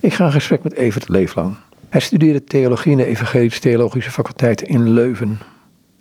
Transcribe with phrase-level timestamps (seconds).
[0.00, 1.56] Ik ga in gesprek met Evert Leeflang.
[1.88, 5.28] Hij studeerde theologie in de Evangelische Theologische Faculteit in Leuven.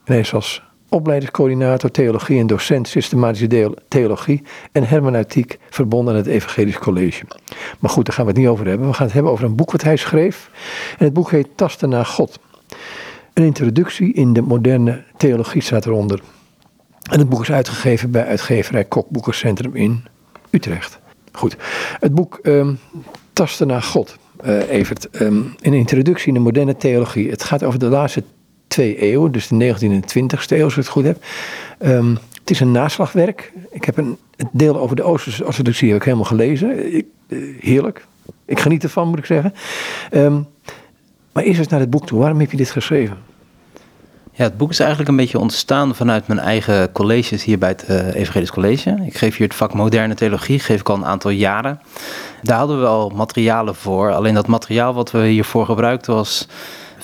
[0.04, 6.28] En hij is als opleidingscoördinator theologie en docent systematische theologie en hermeneutiek verbonden aan het
[6.28, 7.24] Evangelisch College.
[7.80, 8.88] Maar goed, daar gaan we het niet over hebben.
[8.88, 10.50] We gaan het hebben over een boek wat hij schreef.
[10.98, 12.40] En het boek heet Tasten naar God.
[13.34, 16.22] Een introductie in de moderne theologie staat eronder.
[17.12, 20.06] En het boek is uitgegeven bij uitgeverij Kok Boekencentrum in
[20.50, 21.00] Utrecht.
[21.32, 21.58] Goed,
[22.00, 22.80] het boek um,
[23.38, 25.22] Tasten naar God, uh, Evert.
[25.22, 27.30] Um, een introductie in de moderne theologie.
[27.30, 28.24] Het gaat over de laatste
[28.68, 31.24] twee eeuwen, dus de 19e en 20e eeuw, als ik het goed heb.
[31.80, 33.54] Um, het is een naslagwerk.
[33.72, 36.96] Ik heb een, het deel over de Oosterse orthodoxie ik helemaal gelezen.
[36.96, 38.06] Ik, uh, heerlijk.
[38.46, 39.54] Ik geniet ervan, moet ik zeggen.
[40.12, 40.48] Um,
[41.32, 42.20] maar eerst eens naar het boek toe.
[42.20, 43.18] Waarom heb je dit geschreven?
[44.38, 47.86] Ja, het boek is eigenlijk een beetje ontstaan vanuit mijn eigen colleges hier bij het
[47.90, 49.02] uh, Evangelisch College.
[49.06, 51.82] Ik geef hier het vak moderne theologie, geef ik al een aantal jaren.
[52.42, 54.14] Daar hadden we al materialen voor.
[54.14, 56.48] Alleen dat materiaal wat we hiervoor gebruikten was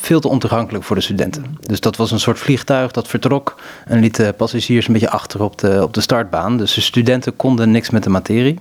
[0.04, 1.58] veel te ontoegankelijk voor de studenten.
[1.60, 3.56] Dus dat was een soort vliegtuig dat vertrok
[3.86, 6.58] en liet de passagiers een beetje achter op de, op de startbaan.
[6.58, 8.60] Dus de studenten konden niks met de materie.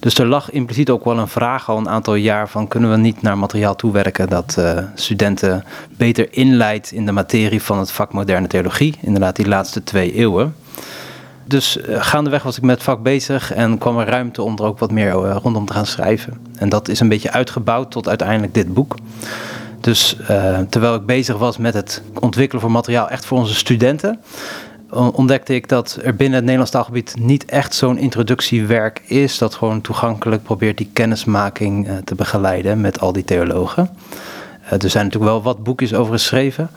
[0.00, 2.96] Dus er lag impliciet ook wel een vraag al een aantal jaar van kunnen we
[2.96, 5.64] niet naar materiaal toewerken dat uh, studenten
[5.96, 10.54] beter inleidt in de materie van het vak moderne theologie, inderdaad die laatste twee eeuwen.
[11.44, 14.64] Dus uh, gaandeweg was ik met het vak bezig en kwam er ruimte om er
[14.64, 16.40] ook wat meer uh, rondom te gaan schrijven.
[16.56, 18.94] En dat is een beetje uitgebouwd tot uiteindelijk dit boek.
[19.86, 24.20] Dus uh, terwijl ik bezig was met het ontwikkelen van materiaal echt voor onze studenten,
[24.90, 29.80] ontdekte ik dat er binnen het Nederlands taalgebied niet echt zo'n introductiewerk is dat gewoon
[29.80, 33.90] toegankelijk probeert die kennismaking uh, te begeleiden met al die theologen.
[34.64, 36.70] Uh, er zijn natuurlijk wel wat boekjes over geschreven,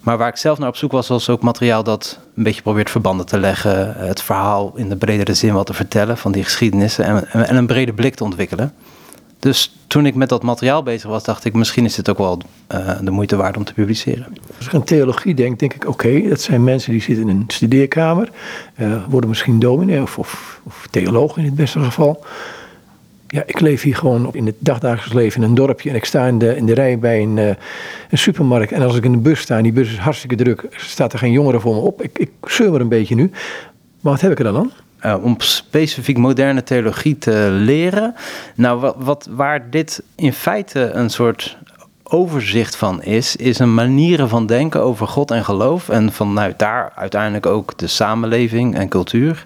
[0.00, 2.90] maar waar ik zelf naar op zoek was, was ook materiaal dat een beetje probeert
[2.90, 7.04] verbanden te leggen, het verhaal in de bredere zin wat te vertellen van die geschiedenissen
[7.04, 8.74] en, en een brede blik te ontwikkelen.
[9.42, 12.40] Dus toen ik met dat materiaal bezig was, dacht ik, misschien is dit ook wel
[12.74, 14.26] uh, de moeite waard om te publiceren.
[14.56, 17.44] Als ik aan theologie denk, denk ik, oké, dat zijn mensen die zitten in een
[17.46, 18.30] studeerkamer,
[18.78, 22.24] uh, worden misschien dominee of, of, of theoloog in het beste geval.
[23.28, 26.26] Ja, ik leef hier gewoon in het dagdagelijks leven in een dorpje en ik sta
[26.26, 27.48] in de, in de rij bij een, uh,
[28.10, 28.72] een supermarkt.
[28.72, 31.18] En als ik in de bus sta en die bus is hartstikke druk, staat er
[31.18, 32.02] geen jongere voor me op.
[32.02, 33.30] Ik, ik zeur een beetje nu.
[34.00, 34.70] Maar wat heb ik er dan aan?
[35.06, 38.14] Uh, om specifiek moderne theologie te leren.
[38.54, 41.56] Nou, wat, wat, waar dit in feite een soort
[42.02, 45.88] overzicht van is, is een manieren van denken over God en geloof.
[45.88, 49.44] En vanuit daar uiteindelijk ook de samenleving en cultuur.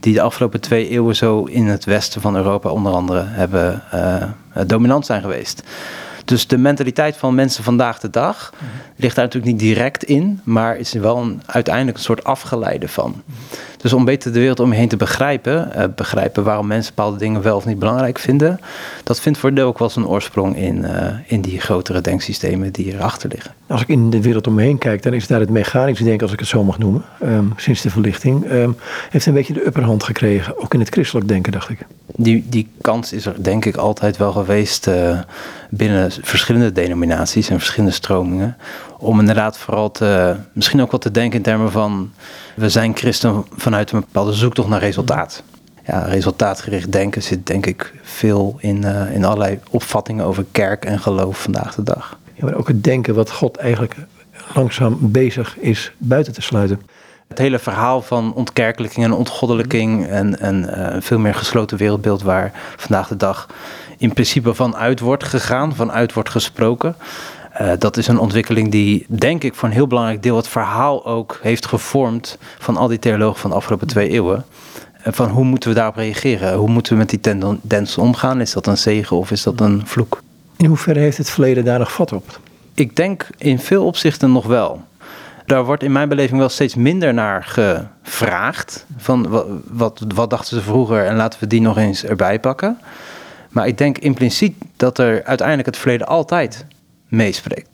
[0.00, 4.22] Die de afgelopen twee eeuwen zo in het westen van Europa onder andere hebben uh,
[4.66, 5.62] dominant zijn geweest.
[6.24, 8.52] Dus de mentaliteit van mensen vandaag de dag
[8.96, 12.88] ligt daar natuurlijk niet direct in, maar is er wel een, uiteindelijk een soort afgeleide
[12.88, 13.22] van.
[13.76, 17.18] Dus om beter de wereld om je heen te begrijpen, uh, begrijpen waarom mensen bepaalde
[17.18, 18.60] dingen wel of niet belangrijk vinden,
[19.02, 22.94] dat vindt voor deel ook wel zijn oorsprong in, uh, in die grotere denksystemen die
[22.94, 23.54] erachter liggen.
[23.66, 26.22] Als ik in de wereld om me heen kijk, dan is daar het mechanische denken,
[26.22, 28.76] als ik het zo mag noemen, um, sinds de verlichting, um,
[29.10, 31.86] heeft een beetje de upperhand gekregen, ook in het christelijk denken, dacht ik.
[32.16, 35.18] Die, die kans is er denk ik altijd wel geweest uh,
[35.76, 38.56] binnen verschillende denominaties en verschillende stromingen.
[38.98, 42.12] Om inderdaad vooral te, misschien ook wat te denken in termen van,
[42.56, 45.42] we zijn christen vanuit een bepaalde zoektocht naar resultaat.
[45.86, 51.00] Ja, resultaatgericht denken zit denk ik veel in, uh, in allerlei opvattingen over kerk en
[51.00, 52.18] geloof vandaag de dag.
[52.34, 53.94] Ja, maar ook het denken wat God eigenlijk
[54.54, 56.80] langzaam bezig is buiten te sluiten.
[57.28, 62.52] Het hele verhaal van ontkerkelijking en ontgoddelijking en, en uh, veel meer gesloten wereldbeeld waar
[62.76, 63.46] vandaag de dag
[63.98, 66.96] in principe vanuit wordt gegaan, vanuit wordt gesproken.
[67.60, 71.06] Uh, dat is een ontwikkeling die, denk ik, voor een heel belangrijk deel het verhaal
[71.06, 74.44] ook heeft gevormd van al die theologen van de afgelopen twee eeuwen.
[75.06, 76.54] Uh, van hoe moeten we daarop reageren?
[76.54, 78.40] Hoe moeten we met die tendens omgaan?
[78.40, 80.22] Is dat een zegen of is dat een vloek?
[80.56, 82.40] In hoeverre heeft het verleden daar nog vat op?
[82.74, 84.82] Ik denk in veel opzichten nog wel.
[85.46, 88.86] Daar wordt in mijn beleving wel steeds minder naar gevraagd.
[88.96, 92.78] Van wat, wat, wat dachten ze vroeger en laten we die nog eens erbij pakken.
[93.54, 96.66] Maar ik denk impliciet dat er uiteindelijk het verleden altijd
[97.08, 97.68] meespreekt.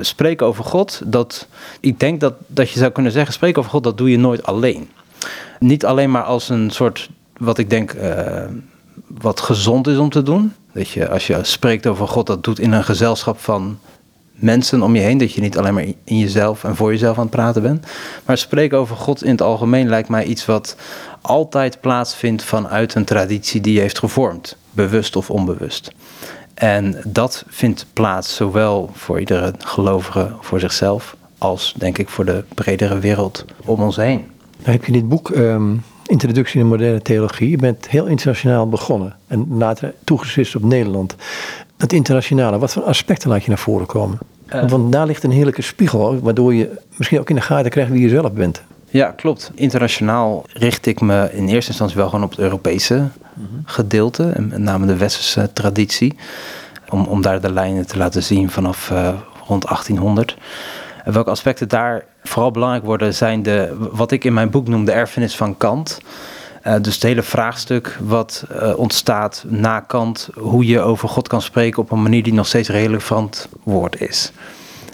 [0.00, 1.48] Spreken over God, dat,
[1.80, 4.46] ik denk dat, dat je zou kunnen zeggen, spreken over God, dat doe je nooit
[4.46, 4.90] alleen.
[5.58, 8.44] Niet alleen maar als een soort, wat ik denk, uh,
[9.06, 10.54] wat gezond is om te doen.
[10.72, 13.78] Dat je, als je spreekt over God, dat doet in een gezelschap van
[14.32, 15.18] mensen om je heen.
[15.18, 17.86] Dat je niet alleen maar in jezelf en voor jezelf aan het praten bent.
[18.24, 20.76] Maar spreken over God in het algemeen lijkt mij iets wat
[21.20, 24.56] altijd plaatsvindt vanuit een traditie die je heeft gevormd.
[24.74, 25.92] Bewust of onbewust.
[26.54, 32.44] En dat vindt plaats zowel voor iedere gelovige voor zichzelf, als denk ik voor de
[32.54, 34.24] bredere wereld om ons heen.
[34.58, 37.50] Nou heb je dit boek um, introductie in de moderne theologie.
[37.50, 41.14] Je bent heel internationaal begonnen en later toegeswitst op Nederland.
[41.76, 44.18] Dat internationale, wat voor aspecten laat je naar voren komen?
[44.54, 47.90] Uh, Want daar ligt een heerlijke spiegel, waardoor je misschien ook in de gaten krijgt
[47.90, 48.62] wie je zelf bent.
[48.90, 49.50] Ja, klopt.
[49.54, 53.08] Internationaal richt ik me in eerste instantie wel gewoon op het Europese.
[53.64, 56.16] Gedeelte, met name de westerse traditie,
[56.88, 59.08] om, om daar de lijnen te laten zien vanaf uh,
[59.46, 60.36] rond 1800.
[61.04, 64.84] En welke aspecten daar vooral belangrijk worden, zijn de, wat ik in mijn boek noem
[64.84, 66.00] de erfenis van Kant.
[66.66, 71.42] Uh, dus het hele vraagstuk wat uh, ontstaat na Kant, hoe je over God kan
[71.42, 74.32] spreken op een manier die nog steeds relevant woord is.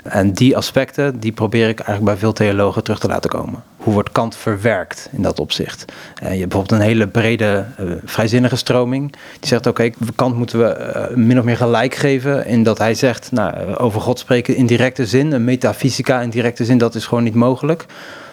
[0.02, 3.62] En die aspecten, die probeer ik eigenlijk bij veel theologen terug te laten komen.
[3.76, 5.84] Hoe wordt Kant verwerkt in dat opzicht?
[5.88, 9.12] Uh, je hebt bijvoorbeeld een hele brede uh, vrijzinnige stroming.
[9.12, 12.46] Die zegt, oké, Kant moeten we uh, min of meer gelijk geven...
[12.46, 15.32] in dat hij zegt, nou, over God spreken in directe zin...
[15.32, 17.86] een metafysica in directe zin, dat is gewoon niet mogelijk...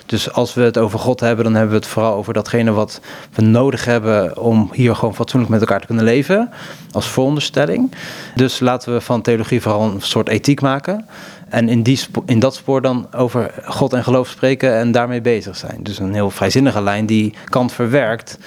[0.07, 3.01] Dus als we het over God hebben, dan hebben we het vooral over datgene wat
[3.33, 6.49] we nodig hebben om hier gewoon fatsoenlijk met elkaar te kunnen leven.
[6.91, 7.91] Als vooronderstelling.
[8.35, 11.05] Dus laten we van theologie vooral een soort ethiek maken.
[11.49, 15.57] En in, die in dat spoor dan over God en geloof spreken en daarmee bezig
[15.57, 15.79] zijn.
[15.83, 18.37] Dus een heel vrijzinnige lijn die Kant verwerkt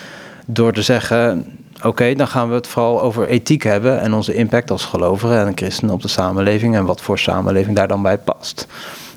[0.47, 1.45] door te zeggen:
[1.83, 5.53] oké, dan gaan we het vooral over ethiek hebben en onze impact als gelovigen en
[5.55, 8.67] christenen op de samenleving en wat voor samenleving daar dan bij past.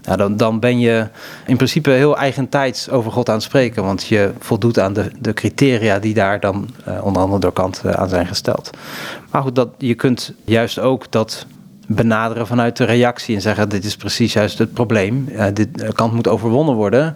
[0.04, 1.08] Nou, dan, dan ben je
[1.46, 5.34] in principe heel eigentijds over God aan het spreken, want je voldoet aan de, de
[5.34, 8.70] criteria die daar dan uh, onder andere door Kant uh, aan zijn gesteld.
[9.32, 11.46] Maar goed, dat, je kunt juist ook dat
[11.88, 15.28] benaderen vanuit de reactie en zeggen: Dit is precies juist het probleem.
[15.32, 17.16] Uh, dit uh, kant moet overwonnen worden.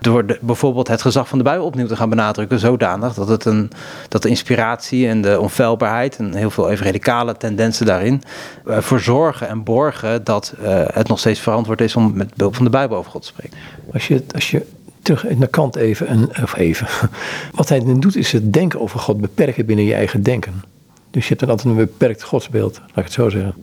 [0.00, 3.70] Door bijvoorbeeld het gezag van de Bijbel opnieuw te gaan benadrukken, zodanig dat, het een,
[4.08, 8.22] dat de inspiratie en de onfeilbaarheid en heel veel evangelicale tendensen daarin
[8.66, 10.54] uh, voor zorgen en borgen dat
[10.92, 13.56] het nog steeds verantwoord is om met behulp van de Bijbel over God te spreken.
[13.92, 14.66] Als je, als je
[15.02, 16.86] terug naar Kant even, en, of even,
[17.54, 20.62] wat hij dan doet is het denken over God beperken binnen je eigen denken.
[21.10, 23.54] Dus je hebt dan altijd een beperkt godsbeeld, laat ik het zo zeggen.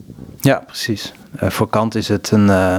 [0.46, 1.12] Ja, precies.
[1.42, 2.78] Uh, voor Kant is het, een, uh,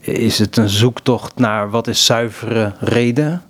[0.00, 3.42] is het een zoektocht naar wat is zuivere reden.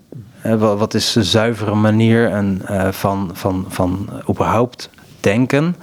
[0.46, 5.76] Uh, wat is de zuivere manier en, van, van, van überhaupt denken.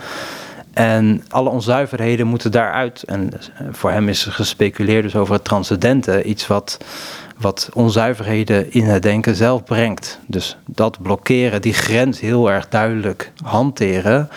[0.73, 3.03] En alle onzuiverheden moeten daaruit.
[3.03, 3.31] En
[3.71, 6.23] voor hem is gespeculeerd dus over het transcendente.
[6.23, 6.77] Iets wat,
[7.37, 10.19] wat onzuiverheden in het denken zelf brengt.
[10.25, 14.29] Dus dat blokkeren, die grens heel erg duidelijk hanteren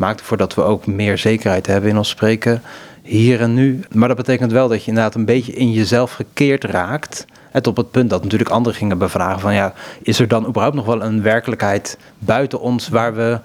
[0.00, 2.62] maakt ervoor dat we ook meer zekerheid hebben in ons spreken
[3.02, 3.80] hier en nu.
[3.92, 7.26] Maar dat betekent wel dat je inderdaad een beetje in jezelf gekeerd raakt.
[7.50, 10.76] Het op het punt dat natuurlijk anderen gingen bevragen van ja, is er dan überhaupt
[10.76, 13.40] nog wel een werkelijkheid buiten ons waar we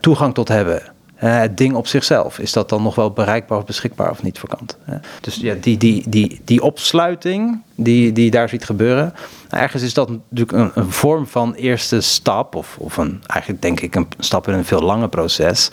[0.00, 0.82] toegang tot hebben?
[1.18, 4.48] het ding op zichzelf, is dat dan nog wel bereikbaar of beschikbaar of niet voor
[4.48, 4.76] Kant?
[5.20, 9.14] Dus ja, die, die, die, die opsluiting die, die daar ziet gebeuren,
[9.50, 13.80] ergens is dat natuurlijk een, een, vorm van eerste stap, of, of een, eigenlijk denk
[13.80, 15.68] ik een stap in een veel langer proces,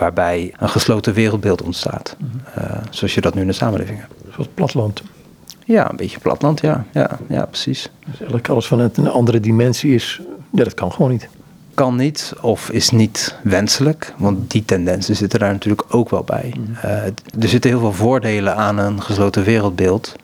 [0.00, 2.16] waarbij een gesloten wereldbeeld ontstaat.
[2.58, 4.12] uh, zoals je dat nu in de samenleving hebt.
[4.32, 5.02] Zoals platland.
[5.64, 6.84] Ja, een beetje platland, ja.
[6.92, 7.90] Ja, ja precies.
[7.98, 10.20] Dus eigenlijk alles vanuit een andere dimensie is,
[10.52, 11.28] ja, dat kan gewoon niet
[11.74, 14.14] kan niet of is niet wenselijk.
[14.16, 16.54] Want die tendensen zitten daar natuurlijk ook wel bij.
[16.84, 17.04] Uh,
[17.40, 20.16] er zitten heel veel voordelen aan een gesloten wereldbeeld.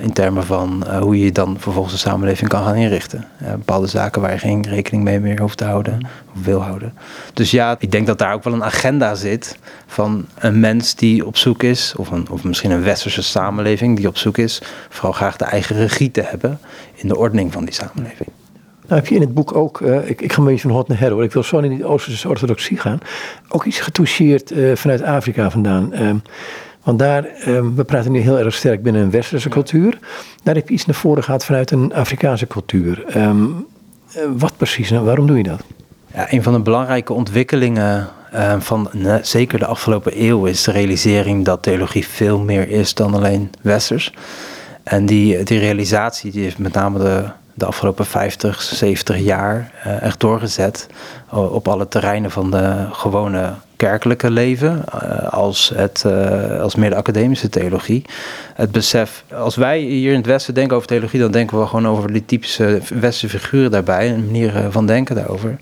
[0.00, 3.24] In termen van uh, hoe je dan vervolgens de samenleving kan gaan inrichten.
[3.42, 6.94] Uh, bepaalde zaken waar je geen rekening mee meer hoeft te houden of wil houden.
[7.34, 11.26] Dus ja, ik denk dat daar ook wel een agenda zit van een mens die
[11.26, 15.12] op zoek is, of, een, of misschien een westerse samenleving die op zoek is, vooral
[15.12, 16.60] graag de eigen regie te hebben
[16.94, 18.28] in de ordening van die samenleving.
[18.86, 20.88] Nou heb je in het boek ook, uh, ik, ik ga een beetje van hot
[20.88, 22.98] naar her hoor, ik wil zo in die Oosterse orthodoxie gaan,
[23.48, 25.92] ook iets getoucheerd vanuit Afrika vandaan.
[26.88, 27.26] Want daar,
[27.74, 29.98] we praten nu heel erg sterk binnen een westerse cultuur,
[30.42, 33.04] daar heb je iets naar voren gehad vanuit een Afrikaanse cultuur.
[33.16, 33.66] Um,
[34.36, 35.60] wat precies en waarom doe je dat?
[36.14, 38.08] Ja, een van de belangrijke ontwikkelingen
[38.58, 38.90] van
[39.22, 44.12] zeker de afgelopen eeuw is de realisering dat theologie veel meer is dan alleen westers.
[44.82, 47.24] En die, die realisatie die heeft met name de
[47.58, 50.86] de afgelopen 50, 70 jaar uh, echt doorgezet
[51.30, 56.04] op alle terreinen van de gewone kerkelijke leven, uh, als, het,
[56.60, 58.04] als meer de academische theologie.
[58.54, 61.88] Het besef, als wij hier in het Westen denken over theologie, dan denken we gewoon
[61.88, 65.58] over die typische Westerse figuren daarbij, een manier van denken daarover.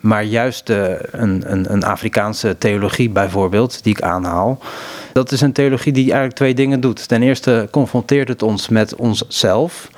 [0.00, 4.58] Maar juist een, een, een Afrikaanse theologie bijvoorbeeld, die ik aanhaal,
[5.12, 7.08] dat is een theologie die eigenlijk twee dingen doet.
[7.08, 9.88] Ten eerste confronteert het ons met onszelf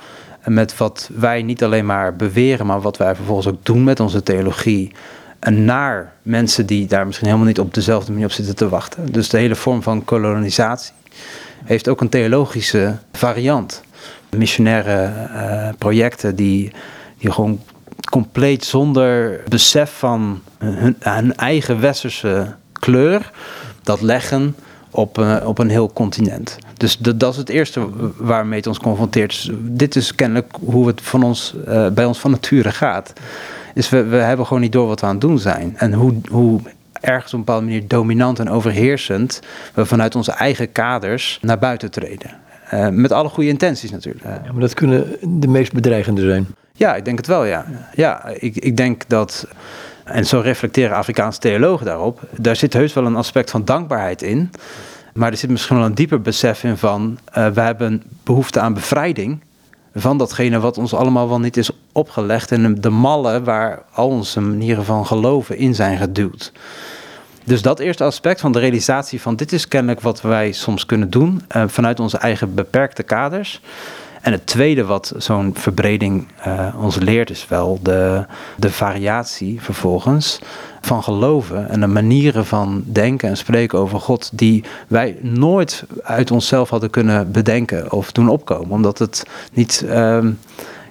[0.49, 4.23] met wat wij niet alleen maar beweren, maar wat wij vervolgens ook doen met onze
[4.23, 4.91] theologie.
[5.39, 9.11] Naar mensen die daar misschien helemaal niet op dezelfde manier op zitten te wachten.
[9.11, 10.93] Dus de hele vorm van kolonisatie
[11.63, 13.83] heeft ook een theologische variant.
[14.29, 16.71] Missionaire uh, projecten die,
[17.17, 17.61] die gewoon
[18.11, 23.31] compleet zonder besef van hun, hun eigen westerse kleur
[23.83, 24.55] dat leggen
[24.97, 26.57] op, uh, op een heel continent.
[26.77, 27.87] Dus de, dat is het eerste
[28.17, 29.29] waarmee het ons confronteert.
[29.29, 33.13] Dus dit is kennelijk hoe het van ons, uh, bij ons van nature gaat.
[33.73, 35.73] Dus we, we hebben gewoon niet door wat we aan het doen zijn.
[35.77, 36.59] En hoe, hoe
[37.01, 39.41] ergens op een bepaalde manier dominant en overheersend
[39.73, 42.31] we vanuit onze eigen kaders naar buiten treden.
[42.73, 44.25] Uh, met alle goede intenties natuurlijk.
[44.25, 46.47] Ja, maar dat kunnen de meest bedreigende zijn.
[46.73, 47.65] Ja, ik denk het wel, ja.
[47.95, 49.47] Ja, ik, ik denk dat,
[50.07, 54.51] en zo reflecteren Afrikaanse theologen daarop, daar zit heus wel een aspect van dankbaarheid in.
[55.13, 58.73] Maar er zit misschien wel een dieper besef in van, uh, we hebben behoefte aan
[58.73, 59.39] bevrijding
[59.95, 64.41] van datgene wat ons allemaal wel niet is opgelegd en de mallen waar al onze
[64.41, 66.51] manieren van geloven in zijn geduwd.
[67.43, 71.09] Dus dat eerste aspect van de realisatie van dit is kennelijk wat wij soms kunnen
[71.09, 73.61] doen uh, vanuit onze eigen beperkte kaders.
[74.27, 78.25] En het tweede wat zo'n verbreding uh, ons leert is wel de,
[78.57, 80.39] de variatie vervolgens
[80.81, 86.31] van geloven en de manieren van denken en spreken over God die wij nooit uit
[86.31, 88.71] onszelf hadden kunnen bedenken of doen opkomen.
[88.71, 90.25] Omdat het niet, uh,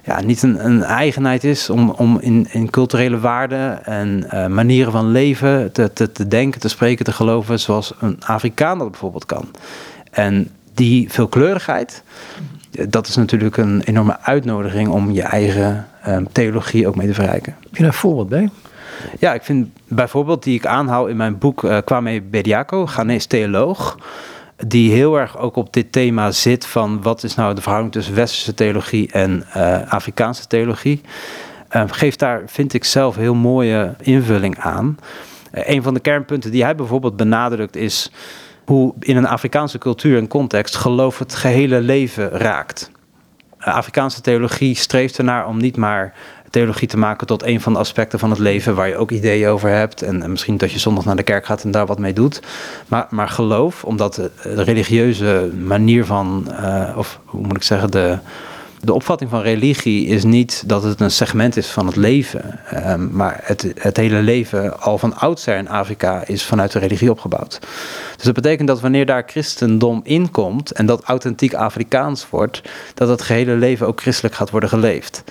[0.03, 4.91] ja, niet een, een, eigenheid is om, om in, in culturele waarden en uh, manieren
[4.91, 9.25] van leven te, te, te denken, te spreken, te geloven zoals een Afrikaan dat bijvoorbeeld
[9.25, 9.51] kan.
[10.11, 12.03] En die veelkleurigheid,
[12.71, 17.55] dat is natuurlijk een enorme uitnodiging om je eigen uh, theologie ook mee te verrijken.
[17.61, 18.49] Heb je daar een voorbeeld bij?
[19.19, 23.97] Ja, ik vind bijvoorbeeld die ik aanhaal in mijn boek uh, Kwame Bediako, Ghanese theoloog,
[24.65, 28.15] die heel erg ook op dit thema zit van wat is nou de verhouding tussen
[28.15, 31.01] westerse theologie en uh, Afrikaanse theologie.
[31.71, 34.97] Uh, geeft daar, vind ik zelf, heel mooie invulling aan.
[35.51, 38.11] een van de kernpunten die hij bijvoorbeeld benadrukt is
[38.67, 42.91] hoe in een Afrikaanse cultuur en context geloof het gehele leven raakt.
[43.57, 46.13] Afrikaanse theologie streeft ernaar om niet maar
[46.49, 49.49] theologie te maken tot een van de aspecten van het leven waar je ook ideeën
[49.49, 50.01] over hebt.
[50.01, 52.41] En, en misschien dat je zondag naar de kerk gaat en daar wat mee doet.
[52.87, 57.91] Maar, maar geloof, omdat de, de religieuze manier van, uh, of hoe moet ik zeggen,
[57.91, 58.17] de,
[58.87, 62.59] de opvatting van religie is niet dat het een segment is van het leven.
[62.73, 67.11] Um, maar het, het hele leven al van oudsher in Afrika is vanuit de religie
[67.11, 67.59] opgebouwd.
[68.15, 72.61] Dus dat betekent dat wanneer daar christendom inkomt en dat authentiek Afrikaans wordt,
[72.93, 75.23] dat het gehele leven ook christelijk gaat worden geleefd.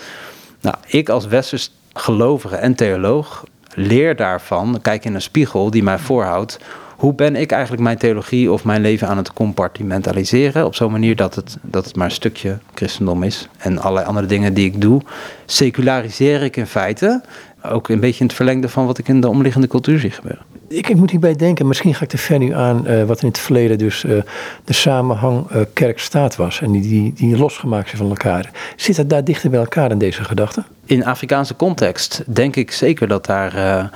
[0.60, 3.44] Nou, ik als westers gelovige en theoloog
[3.75, 6.58] leer daarvan, kijk in een spiegel die mij voorhoudt,
[6.97, 11.17] hoe ben ik eigenlijk mijn theologie of mijn leven aan het compartimentaliseren op zo'n manier
[11.17, 14.81] dat het, dat het maar een stukje christendom is en allerlei andere dingen die ik
[14.81, 15.03] doe,
[15.47, 17.23] seculariseer ik in feite,
[17.62, 20.43] ook een beetje in het verlengde van wat ik in de omliggende cultuur zie gebeuren.
[20.69, 23.29] Ik, ik moet hierbij denken, misschien ga ik te ver nu aan uh, wat in
[23.29, 24.23] het verleden dus uh,
[24.65, 28.50] de samenhang uh, kerk-staat was en die, die, die losgemaakt zijn van elkaar.
[28.76, 30.65] Zit dat daar dichter bij elkaar in deze gedachte?
[30.85, 33.91] In Afrikaanse context denk ik zeker dat daar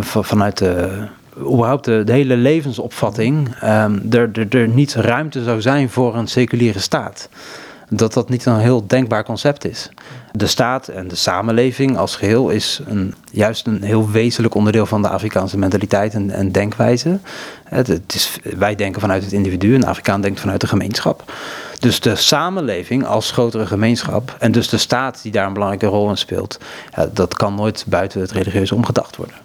[0.00, 1.06] vanuit de
[1.38, 6.78] überhaupt de, hele levensopvatting um, er, er, er niet ruimte zou zijn voor een seculiere
[6.78, 7.28] staat.
[7.88, 9.90] Dat dat niet een heel denkbaar concept is.
[10.32, 15.02] De staat en de samenleving als geheel is een, juist een heel wezenlijk onderdeel van
[15.02, 17.18] de Afrikaanse mentaliteit en, en denkwijze.
[17.64, 21.32] Het, is, wij denken vanuit het individu en de Afrikaan denkt vanuit de gemeenschap.
[21.78, 26.10] Dus de samenleving als grotere gemeenschap en dus de staat die daar een belangrijke rol
[26.10, 26.58] in speelt,
[26.96, 29.36] ja, dat kan nooit buiten het religieuze omgedacht worden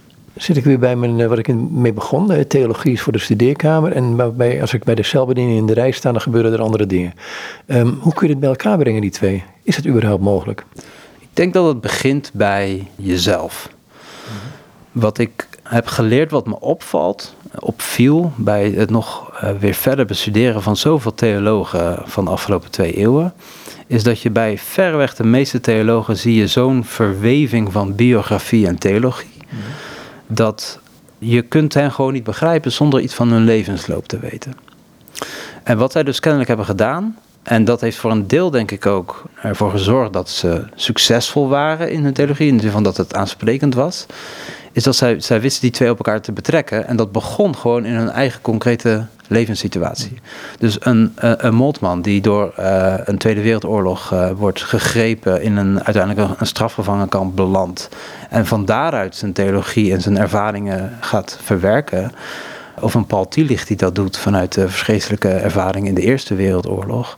[0.42, 2.48] zit ik weer bij mijn, wat ik mee begon.
[2.48, 3.92] Theologie is voor de studeerkamer.
[3.92, 7.14] En als ik bij de celbediening in de rij sta, dan gebeuren er andere dingen.
[7.68, 9.44] Um, hoe kun je het bij elkaar brengen, die twee?
[9.64, 10.66] Is het überhaupt mogelijk?
[11.20, 13.70] Ik denk dat het begint bij jezelf.
[14.92, 20.62] Wat ik heb geleerd, wat me opvalt, opviel bij het nog uh, weer verder bestuderen
[20.62, 23.34] van zoveel theologen van de afgelopen twee eeuwen,
[23.88, 28.78] is dat je bij verreweg de meeste theologen zie je zo'n verweving van biografie en
[28.78, 29.38] theologie
[30.32, 30.80] dat
[31.18, 34.54] je kunt hen gewoon niet begrijpen zonder iets van hun levensloop te weten.
[35.64, 38.86] En wat zij dus kennelijk hebben gedaan, en dat heeft voor een deel denk ik
[38.86, 42.98] ook ervoor gezorgd dat ze succesvol waren in hun theologie, in de zin van dat
[42.98, 44.06] het aansprekend was,
[44.72, 46.88] is dat zij, zij wisten die twee op elkaar te betrekken.
[46.88, 50.20] En dat begon gewoon in hun eigen concrete levenssituatie.
[50.60, 55.58] Dus een, een, een Moltman die door uh, een Tweede Wereldoorlog uh, wordt gegrepen in
[55.58, 57.90] een uiteindelijk een, een strafgevangenkamp belandt.
[58.30, 62.12] En van daaruit zijn theologie en zijn ervaringen gaat verwerken.
[62.80, 67.18] Of een Paul Tillich die dat doet vanuit de verschrikkelijke ervaring in de Eerste Wereldoorlog.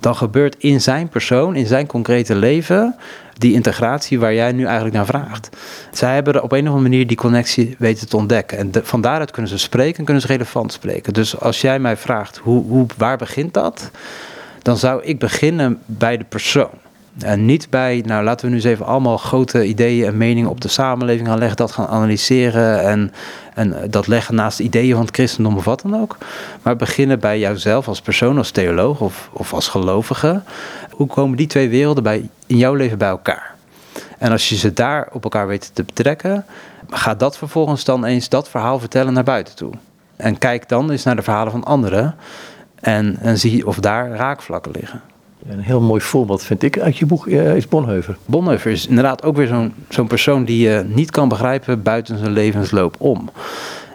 [0.00, 2.96] Dan gebeurt in zijn persoon, in zijn concrete leven,
[3.38, 5.48] die integratie waar jij nu eigenlijk naar vraagt.
[5.92, 8.58] Zij hebben op een of andere manier die connectie weten te ontdekken.
[8.58, 11.12] En van daaruit kunnen ze spreken en kunnen ze relevant spreken.
[11.12, 13.90] Dus als jij mij vraagt, hoe, hoe, waar begint dat?
[14.62, 16.70] Dan zou ik beginnen bij de persoon.
[17.18, 20.60] En niet bij, nou laten we nu eens even allemaal grote ideeën en meningen op
[20.60, 23.12] de samenleving gaan leggen, dat gaan analyseren en,
[23.54, 26.16] en dat leggen naast de ideeën van het christendom of wat dan ook.
[26.62, 30.42] Maar beginnen bij jouzelf als persoon, als theoloog of, of als gelovige.
[30.90, 33.54] Hoe komen die twee werelden bij, in jouw leven bij elkaar?
[34.18, 36.44] En als je ze daar op elkaar weet te betrekken,
[36.90, 39.72] ga dat vervolgens dan eens dat verhaal vertellen naar buiten toe.
[40.16, 42.14] En kijk dan eens naar de verhalen van anderen
[42.74, 45.02] en, en zie of daar raakvlakken liggen.
[45.46, 48.16] Een heel mooi voorbeeld vind ik uit je boek uh, is Bonheuver.
[48.26, 52.30] Bonheuver is inderdaad ook weer zo'n zo'n persoon die je niet kan begrijpen buiten zijn
[52.30, 53.30] levensloop om.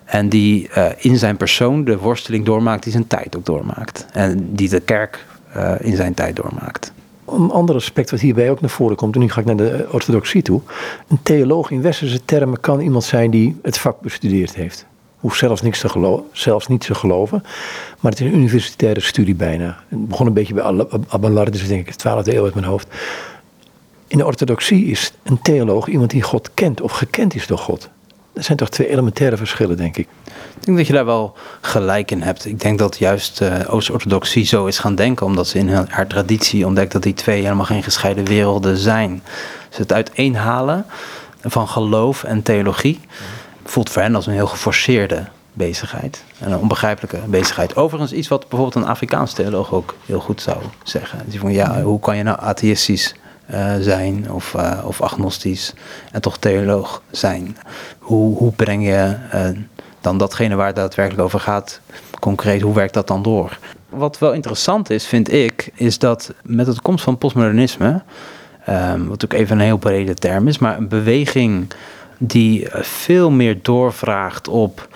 [0.05, 4.05] En die uh, in zijn persoon de worsteling doormaakt die zijn tijd ook doormaakt.
[4.11, 6.91] En die de kerk uh, in zijn tijd doormaakt.
[7.27, 9.87] Een ander aspect wat hierbij ook naar voren komt, en nu ga ik naar de
[9.91, 10.61] orthodoxie toe.
[11.07, 14.85] Een theoloog in westerse termen kan iemand zijn die het vak bestudeerd heeft
[15.23, 17.43] hoeft zelfs, niks te zelfs niet te geloven.
[17.99, 19.83] Maar het is een universitaire studie bijna.
[19.87, 22.87] Het begon een beetje bij Abelardus, denk ik, 12e eeuw uit mijn hoofd.
[24.07, 27.89] In de orthodoxie is een theoloog iemand die God kent of gekend is door God.
[28.33, 30.07] Dat zijn toch twee elementaire verschillen, denk ik.
[30.59, 32.45] Ik denk dat je daar wel gelijk in hebt.
[32.45, 36.65] Ik denk dat juist uh, Oost-orthodoxie zo is gaan denken, omdat ze in haar traditie
[36.65, 39.23] ontdekt dat die twee helemaal geen gescheiden werelden zijn.
[39.69, 40.85] Ze het uiteenhalen
[41.41, 42.99] van geloof en theologie
[43.73, 46.23] voelt voor hen als een heel geforceerde bezigheid.
[46.39, 47.75] En een onbegrijpelijke bezigheid.
[47.75, 51.19] Overigens iets wat bijvoorbeeld een Afrikaans theoloog ook heel goed zou zeggen.
[51.25, 53.15] Die van ja, hoe kan je nou atheïstisch
[53.51, 55.73] uh, zijn of, uh, of agnostisch
[56.11, 57.57] en toch theoloog zijn?
[57.99, 59.47] Hoe, hoe breng je uh,
[60.01, 61.79] dan datgene waar het daadwerkelijk over gaat,
[62.19, 63.57] concreet, hoe werkt dat dan door?
[63.89, 68.01] Wat wel interessant is, vind ik, is dat met het komst van postmodernisme,
[68.69, 71.73] um, wat natuurlijk even een heel brede term is, maar een beweging
[72.27, 74.87] die eh, veel meer doorvraagt op.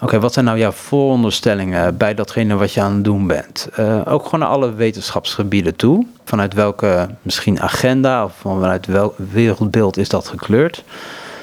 [0.00, 3.68] Oké, wat zijn nou jouw vooronderstellingen bij datgene wat je aan het doen bent?
[3.78, 6.06] Uh, ook gewoon naar alle wetenschapsgebieden toe.
[6.24, 10.84] Vanuit welke misschien agenda of vanuit welk wereldbeeld is dat gekleurd?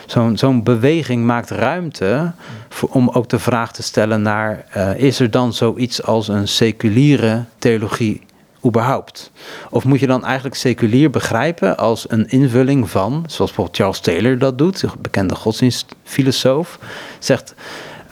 [0.05, 2.31] Zo'n zo'n beweging maakt ruimte
[2.89, 4.65] om ook de vraag te stellen naar...
[4.77, 8.22] Uh, is er dan zoiets als een seculiere theologie
[9.69, 14.37] Of moet je dan eigenlijk seculier begrijpen als een invulling van, zoals bijvoorbeeld Charles Taylor
[14.37, 16.79] dat doet, de bekende godsdienstfilosoof,
[17.20, 17.55] zegt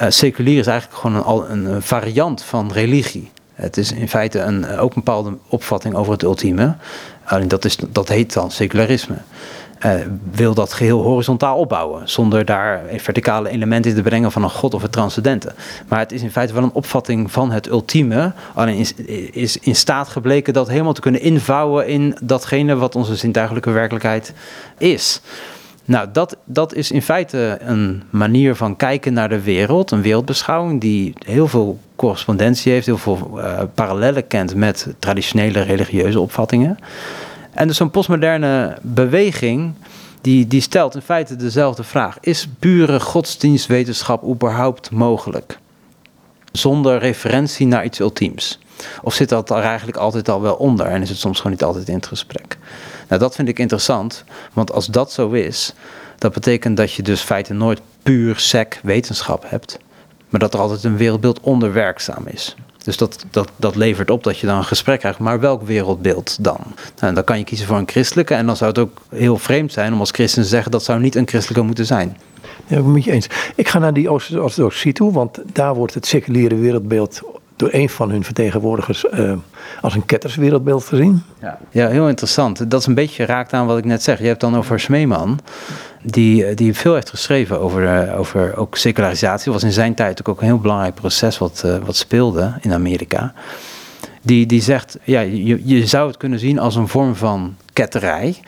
[0.01, 3.31] uh, seculier is eigenlijk gewoon een, een variant van religie.
[3.53, 6.75] Het is in feite een, ook een bepaalde opvatting over het ultieme.
[7.23, 9.17] Alleen dat, is, dat heet dan secularisme.
[9.85, 9.93] Uh,
[10.31, 14.73] wil dat geheel horizontaal opbouwen, zonder daar verticale elementen in te brengen van een god
[14.73, 15.53] of het transcendente.
[15.87, 18.85] Maar het is in feite wel een opvatting van het ultieme, alleen
[19.31, 24.33] is, in staat gebleken dat helemaal te kunnen invouwen in datgene wat onze zintuigelijke werkelijkheid
[24.77, 25.21] is.
[25.85, 30.81] Nou, dat, dat is in feite een manier van kijken naar de wereld, een wereldbeschouwing
[30.81, 36.77] die heel veel correspondentie heeft, heel veel uh, parallellen kent met traditionele religieuze opvattingen.
[37.55, 39.73] En dus zo'n postmoderne beweging,
[40.21, 42.17] die, die stelt in feite dezelfde vraag.
[42.19, 45.59] Is pure godsdienstwetenschap überhaupt mogelijk?
[46.51, 48.59] Zonder referentie naar iets ultiems.
[49.01, 51.63] Of zit dat er eigenlijk altijd al wel onder en is het soms gewoon niet
[51.63, 52.57] altijd in het gesprek?
[53.07, 55.73] Nou, dat vind ik interessant, want als dat zo is,
[56.17, 59.79] dat betekent dat je dus feiten nooit puur sec wetenschap hebt,
[60.29, 62.55] maar dat er altijd een wereldbeeld onderwerkzaam is.
[62.85, 65.19] Dus dat, dat, dat levert op dat je dan een gesprek krijgt.
[65.19, 66.59] Maar welk wereldbeeld dan?
[66.99, 68.33] Nou, dan kan je kiezen voor een christelijke.
[68.33, 70.99] En dan zou het ook heel vreemd zijn om als christen te zeggen dat zou
[70.99, 72.17] niet een christelijke moeten zijn.
[72.67, 73.27] Ja, ik ben het je eens.
[73.55, 77.21] Ik ga naar die orthodoxie toe, want daar wordt het seculiere wereldbeeld
[77.55, 79.33] door een van hun vertegenwoordigers uh,
[79.81, 81.23] als een ketterswereldbeeld gezien.
[81.41, 81.57] Ja.
[81.69, 82.71] ja, heel interessant.
[82.71, 84.19] Dat is een beetje raakt aan wat ik net zeg.
[84.19, 85.39] Je hebt dan over Smeeman,
[86.01, 89.51] die, die veel heeft geschreven over, uh, over ook secularisatie.
[89.51, 93.33] Was in zijn tijd ook een heel belangrijk proces wat, wat speelde in Amerika.
[94.21, 98.39] Die, die zegt, ja, je, je zou het kunnen zien als een vorm van ketterij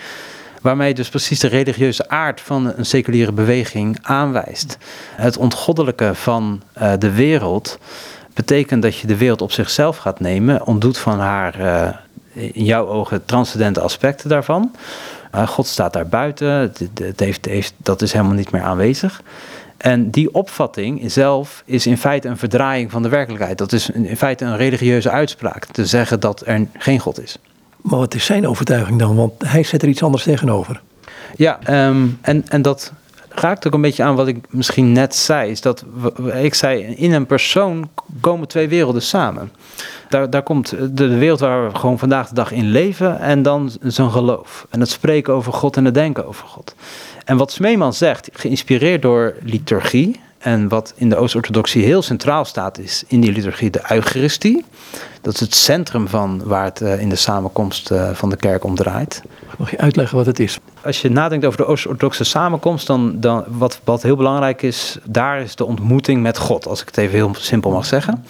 [0.62, 4.78] waarmee dus precies de religieuze aard van een seculiere beweging aanwijst.
[5.16, 6.62] Het ontgoddelijke van
[7.00, 7.78] de wereld
[8.38, 11.90] betekent dat je de wereld op zichzelf gaat nemen, ontdoet van haar, uh,
[12.54, 14.72] in jouw ogen, transcendente aspecten daarvan.
[15.36, 19.22] Uh, God staat daar buiten, het, het heeft, heeft, dat is helemaal niet meer aanwezig.
[19.78, 23.58] En die opvatting zelf is in feite een verdraaiing van de werkelijkheid.
[23.58, 27.38] Dat is in feite een religieuze uitspraak, te zeggen dat er geen God is.
[27.82, 29.16] Maar wat is zijn overtuiging dan?
[29.16, 30.82] Want hij zet er iets anders tegenover.
[31.36, 32.94] Ja, um, en, en dat
[33.40, 35.52] raakt ook een beetje aan wat ik misschien net zei.
[35.52, 35.86] Is dat
[36.42, 37.90] ik zei, in een persoon
[38.22, 39.52] komen twee werelden samen.
[40.10, 43.72] Daar, daar komt de, wereld waar we gewoon vandaag de dag in leven en dan
[43.82, 44.68] zijn geloof.
[44.70, 46.76] En het spreken over God en het denken over God.
[47.26, 52.78] En wat Smeeman zegt, geïnspireerd door liturgie, en wat in de Oost-orthodoxie heel centraal staat,
[52.78, 54.66] is in die liturgie de Eucharistie.
[55.22, 58.64] Dat is het centrum van waar het eh, in de samenkomst eh, van de kerk
[58.64, 59.22] om draait.
[59.58, 60.60] Mag je uitleggen wat het is?
[60.84, 65.42] Als je nadenkt over de Oost-Orthodoxe samenkomst, dan, dan wat, wat heel belangrijk is, daar
[65.42, 68.26] is de ontmoeting met God, als ik het even heel simpel mag zeggen.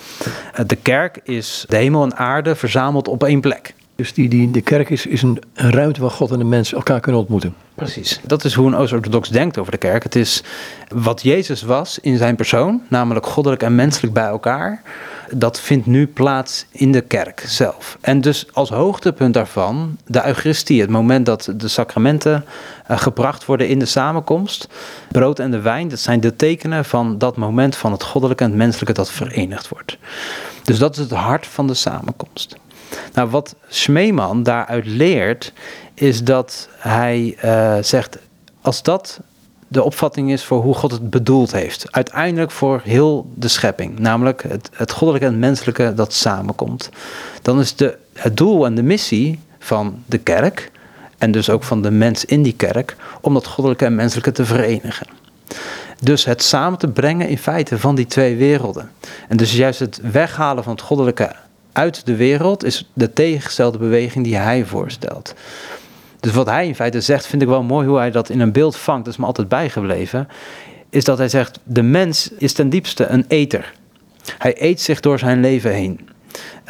[0.54, 3.76] Eh, de kerk is de hemel en aarde verzameld op één plek.
[3.98, 6.74] Dus die, die, de kerk is, is een, een ruimte waar God en de mens
[6.74, 7.56] elkaar kunnen ontmoeten.
[7.76, 8.20] Precies.
[8.24, 10.04] Dat is hoe een Oost-Orthodox denkt over de kerk.
[10.04, 10.44] Het is
[10.88, 14.82] wat Jezus was in zijn persoon, namelijk goddelijk en menselijk bij elkaar.
[15.32, 17.98] Dat vindt nu plaats in de kerk zelf.
[18.02, 22.46] En dus als hoogtepunt daarvan de Eucharistie, het moment dat de sacramenten
[22.92, 24.68] uh, gebracht worden in de samenkomst.
[25.12, 28.50] Brood en de wijn, dat zijn de tekenen van dat moment van het goddelijke en
[28.50, 29.98] het menselijke dat verenigd wordt.
[30.64, 32.58] Dus dat is het hart van de samenkomst.
[33.14, 35.54] Nou, wat Schmeeman daaruit leert,
[35.94, 38.18] is dat hij uh, zegt:
[38.62, 39.20] als dat
[39.68, 44.44] de opvatting is voor hoe God het bedoeld heeft, uiteindelijk voor heel de schepping, namelijk
[44.48, 46.90] het, het goddelijke en het menselijke dat samenkomt,
[47.42, 50.72] dan is de, het doel en de missie van de kerk,
[51.18, 54.46] en dus ook van de mens in die kerk, om dat goddelijke en menselijke te
[54.46, 55.08] verenigen.
[56.02, 58.92] Dus het samen te brengen in feite van die twee werelden.
[59.28, 61.36] En dus juist het weghalen van het goddelijke
[61.78, 65.34] uit de wereld is de tegengestelde beweging die hij voorstelt.
[66.20, 68.52] Dus wat hij in feite zegt, vind ik wel mooi hoe hij dat in een
[68.52, 70.28] beeld vangt, dat is me altijd bijgebleven,
[70.90, 73.74] is dat hij zegt, de mens is ten diepste een eter.
[74.38, 76.10] Hij eet zich door zijn leven heen.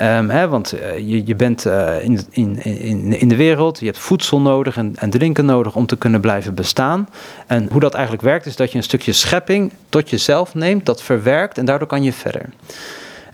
[0.01, 3.85] Um, hè, want uh, je, je bent uh, in, in, in, in de wereld, je
[3.85, 7.09] hebt voedsel nodig en, en drinken nodig om te kunnen blijven bestaan.
[7.47, 11.03] En hoe dat eigenlijk werkt, is dat je een stukje schepping tot jezelf neemt, dat
[11.03, 12.49] verwerkt en daardoor kan je verder.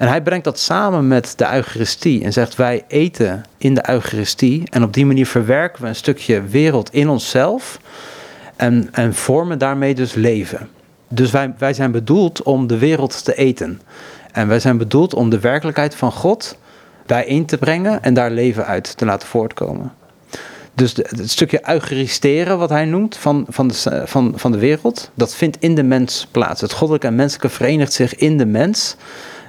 [0.04, 4.64] En hij brengt dat samen met de Eucharistie en zegt: Wij eten in de Eucharistie
[4.70, 7.80] en op die manier verwerken we een stukje wereld in onszelf
[8.56, 10.70] en, en vormen daarmee dus leven.
[11.08, 13.82] Dus wij, wij zijn bedoeld om de wereld te eten.
[14.32, 16.58] En wij zijn bedoeld om de werkelijkheid van God
[17.06, 19.94] bijeen te brengen en daar leven uit te laten voortkomen.
[20.74, 25.36] Dus het stukje eucharisteren, wat hij noemt, van, van, de, van, van de wereld, dat
[25.36, 26.62] vindt in de mens plaats.
[26.62, 28.96] Het goddelijke en menselijke verenigt zich in de mens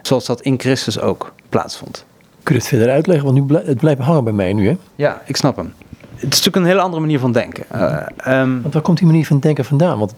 [0.06, 2.04] zoals dat in Christus ook plaatsvond.
[2.42, 3.32] Kun je het verder uitleggen?
[3.32, 4.76] Want nu het blijft hangen bij mij nu, hè?
[4.94, 5.72] Ja, ik snap hem.
[6.14, 7.64] Het is natuurlijk een hele andere manier van denken.
[7.74, 9.98] Uh, um, Want waar komt die manier van denken vandaan?
[9.98, 10.14] Want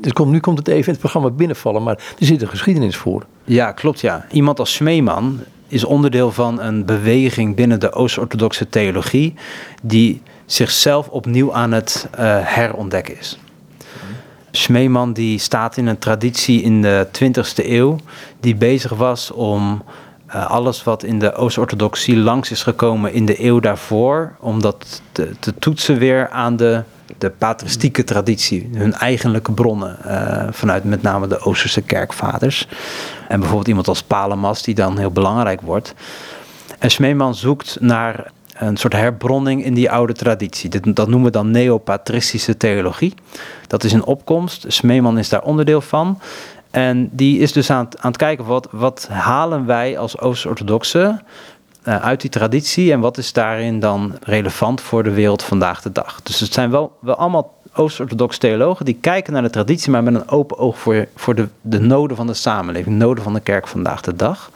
[0.00, 2.96] dus komt, nu komt het even in het programma binnenvallen, maar er zit een geschiedenis
[2.96, 3.26] voor.
[3.44, 4.26] Ja, klopt ja.
[4.30, 9.34] Iemand als Schmeeman is onderdeel van een beweging binnen de Oost-Orthodoxe theologie
[9.82, 13.38] die zichzelf opnieuw aan het uh, herontdekken is.
[14.52, 17.96] Schmeeman die staat in een traditie in de 20e eeuw
[18.40, 19.82] die bezig was om
[20.34, 25.02] uh, alles wat in de Oost-orthodoxie langs is gekomen in de eeuw daarvoor, om dat
[25.12, 26.82] te, toetsen weer aan de,
[27.18, 32.68] de patristieke traditie, hun eigenlijke bronnen, uh, vanuit met name de Oosterse kerkvaders.
[33.28, 35.94] En bijvoorbeeld iemand als Palemas, die dan heel belangrijk wordt.
[36.78, 38.30] En Schmeeman zoekt naar
[38.66, 40.70] een soort herbronning in die oude traditie.
[40.70, 43.14] Dit, dat noemen we dan neopatristische theologie.
[43.66, 44.64] Dat is een opkomst.
[44.68, 46.18] Smeeman is daar onderdeel van.
[46.70, 51.20] En die is dus aan, aan het kijken wat, wat halen wij als Oost-orthodoxe
[51.84, 55.92] uh, uit die traditie en wat is daarin dan relevant voor de wereld vandaag de
[55.92, 56.20] dag.
[56.22, 60.14] Dus het zijn wel, wel allemaal Oost-orthodoxe theologen die kijken naar de traditie, maar met
[60.14, 63.40] een open oog voor, voor de, de noden van de samenleving, de noden van de
[63.40, 64.50] kerk vandaag de dag.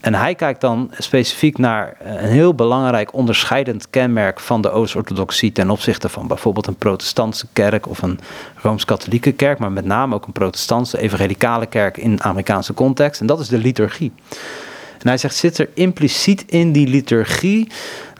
[0.00, 5.70] En hij kijkt dan specifiek naar een heel belangrijk onderscheidend kenmerk van de Oost-orthodoxie ten
[5.70, 8.18] opzichte van bijvoorbeeld een protestantse kerk of een
[8.54, 13.20] rooms-katholieke kerk, maar met name ook een protestantse evangelicale kerk in de Amerikaanse context.
[13.20, 14.12] En dat is de liturgie.
[15.02, 17.68] En hij zegt, zit er impliciet in die liturgie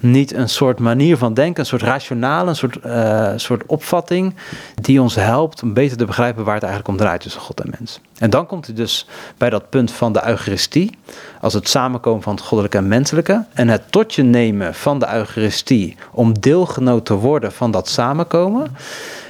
[0.01, 4.35] niet een soort manier van denken, een soort rationale, een soort, uh, soort opvatting
[4.75, 7.75] die ons helpt om beter te begrijpen waar het eigenlijk om draait tussen God en
[7.79, 8.01] mens.
[8.19, 10.99] En dan komt hij dus bij dat punt van de Eucharistie,
[11.40, 15.14] als het samenkomen van het goddelijke en menselijke en het tot je nemen van de
[15.14, 18.77] Eucharistie om deelgenoot te worden van dat samenkomen.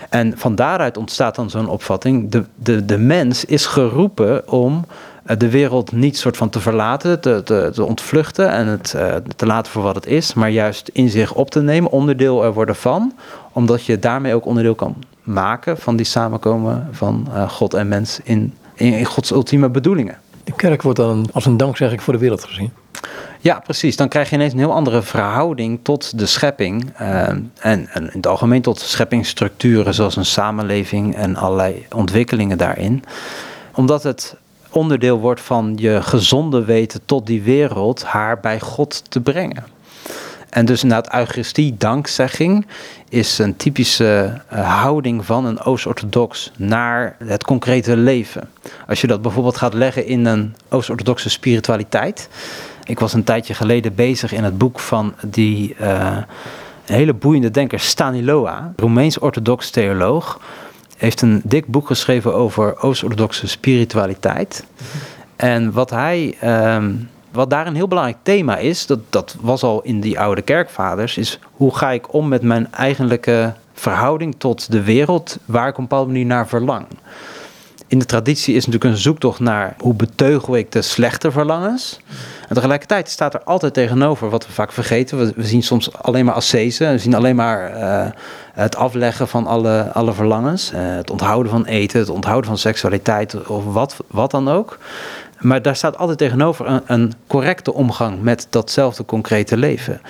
[0.08, 5.09] En van daaruit ontstaat dan zo'n opvatting, de, de, de mens is geroepen om eh,
[5.38, 9.46] de wereld niet soort van te verlaten, te, te, te ontvluchten en het uh, te
[9.46, 12.76] laten voor wat het is, maar juist in zich op te nemen, onderdeel er worden
[12.76, 13.14] van,
[13.52, 18.20] omdat je daarmee ook onderdeel kan maken van die samenkomen van uh, God en mens
[18.22, 20.18] in, in, in, Gods ultieme bedoelingen.
[20.44, 22.72] De kerk wordt dan als een dankzegging voor de wereld gezien.
[23.40, 23.96] Ja, precies.
[23.96, 26.92] Dan krijg je ineens een heel andere verhouding tot de schepping.
[27.00, 33.04] Uh, en, en, in het algemeen tot scheppingsstructuren zoals een samenleving en allerlei ontwikkelingen daarin.
[33.74, 34.36] Omdat het
[34.70, 39.64] onderdeel wordt van je gezonde weten tot die wereld haar bij God te brengen.
[40.50, 42.66] En dus inderdaad, Eucharistie, dankzegging,
[43.09, 48.50] is een typische uh, houding van een Oost-orthodox naar het concrete leven.
[48.88, 52.28] Als je dat bijvoorbeeld gaat leggen in een Oost-orthodoxe spiritualiteit,
[52.90, 56.16] Ik was een tijdje geleden bezig in het boek van die uh,
[56.85, 60.40] hele boeiende denker Staniloa, Roemeens-orthodox theoloog.
[61.00, 64.64] Heeft een dik boek geschreven over Oost-orthodoxe spiritualiteit.
[65.36, 66.36] En wat hij.
[66.40, 66.92] Ehm,
[67.30, 71.18] wat daar een heel belangrijk thema is, dat, dat was al in die oude kerkvaders,
[71.18, 75.78] is hoe ga ik om met mijn eigenlijke verhouding tot de wereld waar ik op
[75.78, 76.86] een bepaalde manier naar verlang.
[77.86, 82.00] In de traditie is natuurlijk een zoektocht naar hoe beteugel ik de slechte verlangens.
[82.50, 86.34] En tegelijkertijd staat er altijd tegenover, wat we vaak vergeten, we, zien soms alleen maar
[86.34, 88.06] ascese, we zien alleen maar uh,
[88.52, 93.46] het afleggen van alle, alle verlangens, uh, het onthouden van eten, het onthouden van seksualiteit
[93.46, 94.78] of wat, wat dan ook.
[95.38, 100.00] Maar daar staat altijd tegenover een, een, correcte omgang met datzelfde concrete leven.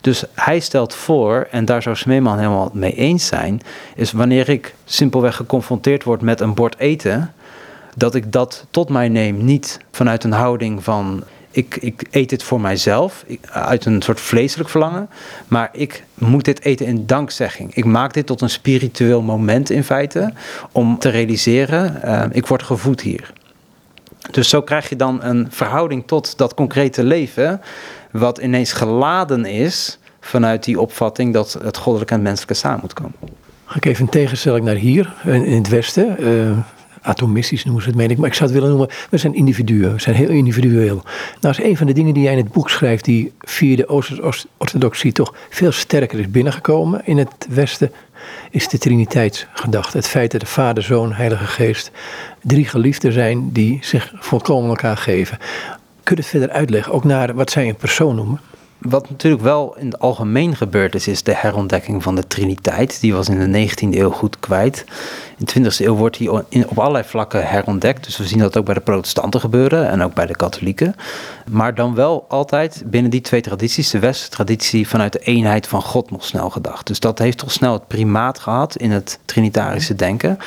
[0.00, 3.60] Dus hij stelt voor, en daar zou Smeeman helemaal mee eens zijn,
[3.94, 7.32] is wanneer ik simpelweg geconfronteerd word met een bord eten,
[7.94, 11.24] dat ik dat tot mij neem, niet vanuit een houding van
[11.56, 15.08] ik, ik eet dit voor mijzelf, uit een soort vleeselijk verlangen,
[15.48, 17.74] maar ik moet dit eten in dankzegging.
[17.74, 20.32] Ik maak dit tot een spiritueel moment in feite,
[20.72, 23.32] om te realiseren, uh, ik word gevoed hier.
[24.30, 27.60] Dus zo krijg je dan een verhouding tot dat concrete leven,
[28.10, 33.14] wat ineens geladen is vanuit die opvatting dat het goddelijke en menselijke samen moet komen.
[33.64, 36.16] Ga ik even een tegenstelling naar hier, in het Westen.
[36.18, 36.58] Uh,
[37.06, 38.18] atomistisch noemen ze het, meen ik.
[38.18, 39.92] Maar ik zou het willen noemen, we zijn individuen.
[39.92, 41.02] We zijn heel individueel.
[41.40, 43.88] Nou is een van de dingen die jij in het boek schrijft, die via de
[43.88, 47.92] Oost-orthodoxie toch veel sterker is binnengekomen in het Westen,
[48.50, 49.96] is de Triniteitsgedachte.
[49.96, 51.90] Het feit dat de Vader, Zoon, Heilige Geest
[52.42, 55.38] drie geliefden zijn die zich volkomen elkaar geven.
[56.02, 58.40] Kun je het verder uitleggen, ook naar wat zij een persoon noemen?
[58.78, 63.00] Wat natuurlijk wel in het algemeen gebeurd is, is de herontdekking van de Triniteit.
[63.00, 64.84] Die was in de 19e eeuw goed kwijt.
[65.36, 66.32] In de 20e eeuw wordt die
[66.68, 68.04] op allerlei vlakken herontdekt.
[68.04, 70.94] Dus we zien dat ook bij de protestanten gebeuren en ook bij de katholieken.
[71.50, 75.82] Maar dan wel altijd binnen die twee tradities, de westerse traditie vanuit de eenheid van
[75.82, 76.86] God nog snel gedacht.
[76.86, 80.38] Dus dat heeft toch snel het primaat gehad in het trinitarische denken.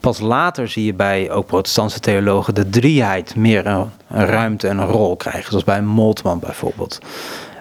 [0.00, 4.86] Pas later zie je bij ook protestantse theologen de drieheid meer een, ruimte en een
[4.86, 5.48] rol krijgen.
[5.48, 6.98] Zoals bij Moltmann bijvoorbeeld.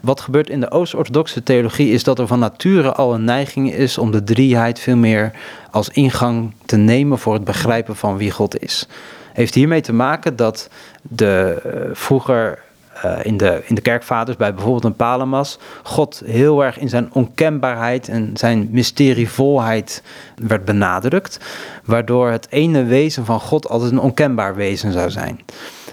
[0.06, 3.98] Wat gebeurt in de Oost-orthodoxe theologie is dat er van nature al een neiging is
[3.98, 5.32] om de drieheid veel meer
[5.72, 8.88] als ingang te nemen voor het begrijpen van wie God is.
[9.34, 10.70] Heeft hiermee te maken dat
[11.02, 12.60] de uh, vroeger
[13.06, 17.10] uh, in, de, in de kerkvaders, bij bijvoorbeeld een Palamas, God heel erg in zijn
[17.14, 20.04] onkenbaarheid en zijn mysterievolheid
[20.36, 21.40] werd benadrukt,
[21.86, 25.40] waardoor het ene wezen van God altijd een onkenbaar wezen zou zijn.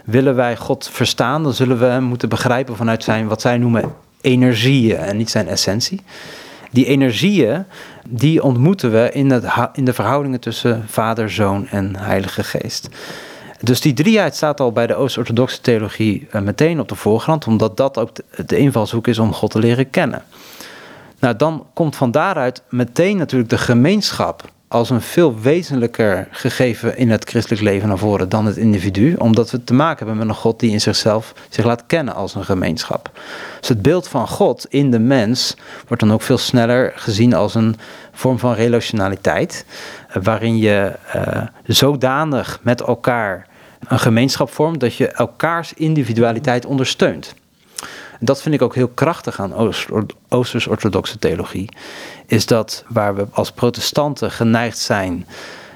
[0.05, 3.95] Willen wij God verstaan, dan zullen we hem moeten begrijpen vanuit zijn, wat zij noemen,
[4.21, 6.01] energieën en niet zijn essentie.
[6.71, 7.65] Die energieën,
[8.09, 12.89] die ontmoeten we in, het, in de verhoudingen tussen Vader, Zoon en Heilige Geest.
[13.61, 17.77] Dus die drieheid staat al bij de Oost-orthodoxe theologie eh, meteen op de voorgrond, omdat
[17.77, 18.11] dat ook
[18.47, 20.23] de invalshoek is om God te leren kennen.
[21.19, 27.11] Nou, dan komt van daaruit meteen natuurlijk de gemeenschap als een veel wezenlijker gegeven in
[27.11, 30.41] het christelijk leven naar voren dan het individu, omdat we te maken hebben met een
[30.41, 33.11] God die in zichzelf zich laat kennen als een gemeenschap.
[33.61, 35.57] Dus het beeld van God in de mens
[35.87, 37.77] wordt dan ook veel sneller gezien als een
[38.13, 39.65] vorm van relationaliteit,
[40.09, 43.47] eh, waarin je uh, zodanig met elkaar
[43.89, 47.35] een gemeenschap vormt dat je elkaars individualiteit ondersteunt.
[48.25, 49.75] Dat vind ik ook heel krachtig aan
[50.29, 51.69] Oosters-orthodoxe theologie.
[52.27, 55.27] Is dat waar we als protestanten geneigd zijn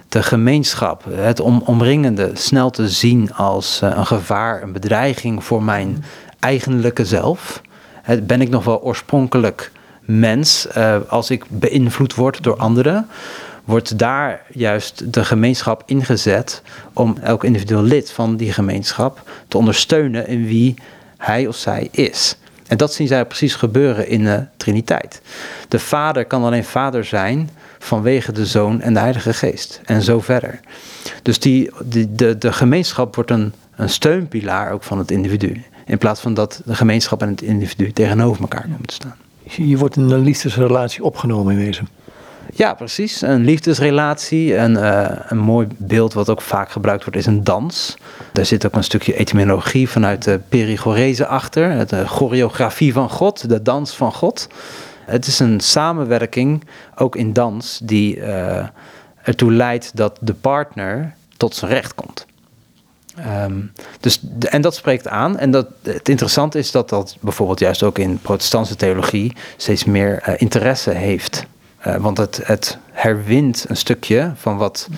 [0.09, 5.63] de gemeenschap, het om, omringende, snel te zien als eh, een gevaar, een bedreiging voor
[5.63, 6.05] mijn
[6.41, 7.63] eigenlijke zelf.
[8.23, 13.09] Ben ik nog wel oorspronkelijk mens uh, als ik beïnvloed word door anderen?
[13.67, 20.27] wordt daar juist de gemeenschap ingezet om elk individueel lid van die gemeenschap te ondersteunen
[20.27, 20.75] in wie
[21.17, 22.37] hij of zij is.
[22.67, 25.21] En dat zien zij precies gebeuren in de Triniteit.
[25.69, 29.81] De Vader kan alleen Vader zijn vanwege de Zoon en de Heilige Geest.
[29.85, 30.61] En zo verder.
[31.23, 31.71] Dus die,
[32.09, 35.63] de, de gemeenschap wordt een, een steunpilaar ook van het individu.
[35.87, 39.17] In plaats van dat de gemeenschap en het individu tegenover elkaar komen te staan.
[39.43, 41.89] Je wordt in een liefdesrelatie opgenomen in wezen.
[42.55, 43.21] Ja, precies.
[43.23, 44.57] Een liefdesrelatie.
[44.57, 47.97] En uh, een mooi beeld wat ook vaak gebruikt wordt is een dans.
[48.33, 51.87] Daar zit ook een stukje etymologie vanuit de perigorese achter.
[51.87, 54.49] De choreografie van God, de dans van God.
[55.05, 56.65] Het is een samenwerking,
[56.97, 58.67] ook in dans, die uh,
[59.23, 62.27] ertoe leidt dat de partner tot zijn recht komt.
[63.45, 65.39] Um, dus, en dat spreekt aan.
[65.39, 70.39] En dat, het interessante is dat dat bijvoorbeeld juist ook in protestantse theologie steeds meer
[70.39, 71.47] interesse heeft
[71.87, 74.89] Uh, want het, het herwint een stukje van wat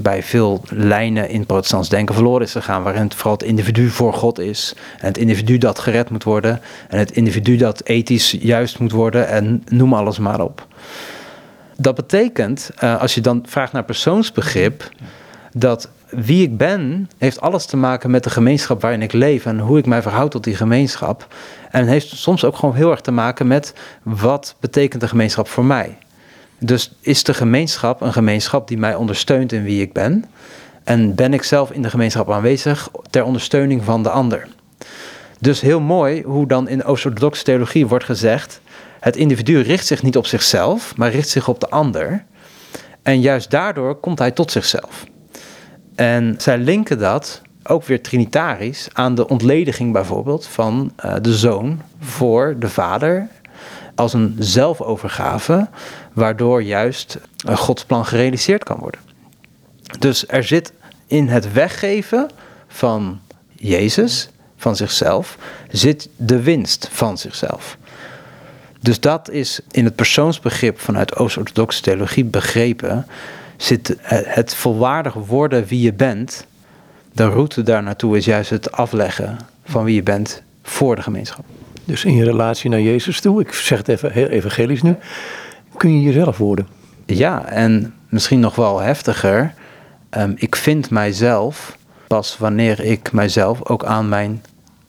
[0.00, 2.82] bij veel lijnen in protestants denken verloren is gegaan.
[2.82, 4.74] Waarin het vooral het individu voor God is.
[4.98, 6.60] En het individu dat gered moet worden.
[6.88, 9.28] En het individu dat ethisch juist moet worden.
[9.28, 10.66] En noem alles maar op.
[11.76, 14.90] Dat betekent, uh, als je dan vraagt naar persoonsbegrip,
[15.52, 19.58] dat wie ik ben, heeft alles te maken met de gemeenschap waarin ik leef en
[19.58, 21.26] hoe ik mij verhoud tot die gemeenschap.
[21.70, 25.64] En heeft soms ook gewoon heel erg te maken met wat betekent de gemeenschap voor
[25.64, 25.98] mij.
[26.64, 30.24] Dus is de gemeenschap een gemeenschap die mij ondersteunt in wie ik ben?
[30.84, 34.48] En ben ik zelf in de gemeenschap aanwezig ter ondersteuning van de ander?
[35.38, 38.60] Dus heel mooi hoe dan in Oost-orthodoxe theologie wordt gezegd:
[39.00, 42.24] het individu richt zich niet op zichzelf, maar richt zich op de ander.
[43.02, 45.04] En juist daardoor komt hij tot zichzelf.
[45.94, 51.80] En zij linken dat ook weer trinitarisch aan de ontlediging bijvoorbeeld van uh, de zoon
[52.00, 53.28] voor de vader
[53.94, 55.68] als een zelfovergave,
[56.12, 59.00] waardoor juist een Gods plan gerealiseerd kan worden.
[59.98, 60.72] Dus er zit
[61.06, 62.30] in het weggeven
[62.68, 63.20] van
[63.52, 65.38] Jezus, van zichzelf,
[65.70, 67.76] zit de winst van zichzelf.
[68.80, 73.06] Dus dat is in het persoonsbegrip vanuit Oost-orthodoxe theologie begrepen,
[73.56, 76.46] zit het volwaardig worden wie je bent.
[77.12, 81.44] De route daar naartoe is juist het afleggen van wie je bent voor de gemeenschap.
[81.84, 84.96] Dus in je relatie naar Jezus toe, ik zeg het even heel evangelisch nu,
[85.76, 86.66] kun je jezelf worden.
[87.06, 89.54] Ja, en misschien nog wel heftiger.
[90.10, 94.42] Um, ik vind mijzelf pas wanneer ik mijzelf ook aan mijn,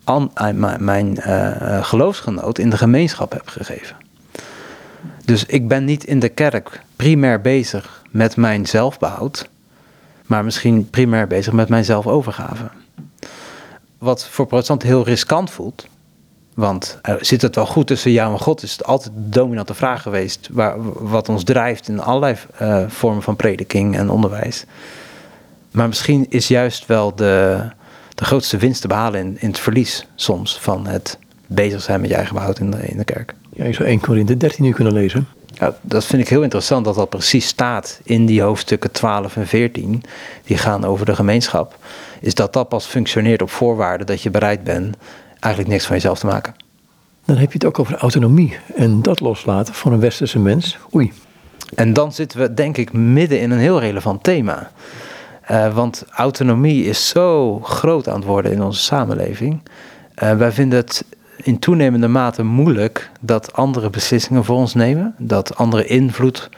[0.04, 3.96] aan, mijn, mijn uh, geloofsgenoot in de gemeenschap heb gegeven.
[5.26, 9.50] Dus ik ben niet in de kerk primair bezig met mijn zelfbehoud,
[10.26, 12.70] maar misschien primair bezig met mijn zelfovergave.
[13.98, 15.88] Wat voor protestanten heel riskant voelt,
[16.56, 18.64] want zit het wel goed tussen jou en God?
[18.64, 20.76] Is het altijd de dominante vraag geweest waar,
[21.10, 24.66] wat ons drijft in allerlei uh, vormen van prediking en onderwijs.
[25.72, 27.62] Maar misschien is juist wel de,
[28.16, 32.10] de grootste winst te behalen in, in het verlies soms van het bezig zijn met
[32.10, 33.34] je eigen behoud in de, in de kerk.
[33.54, 35.28] Ja, je zou 1 Korinthe 13 nu kunnen lezen.
[35.54, 39.48] Ja, dat vind ik heel interessant dat dat precies staat in die hoofdstukken 12 en
[39.48, 40.04] 14.
[40.46, 41.78] Die gaan over de gemeenschap.
[42.20, 44.98] Is dat dat pas functioneert op voorwaarde dat je bereid bent
[45.44, 46.56] eigenlijk niks van jezelf te maken.
[47.26, 50.78] Dan heb je het ook over autonomie en dat loslaten van een westerse mens.
[50.96, 51.14] Oei.
[51.76, 54.72] En dan zitten we denk ik midden in een heel relevant thema.
[55.52, 59.62] Uh, want autonomie is zo groot aan het worden in onze samenleving.
[60.24, 61.06] Uh, wij vinden het
[61.38, 65.16] in toenemende mate moeilijk dat andere beslissingen voor ons nemen.
[65.18, 66.50] Dat andere invloed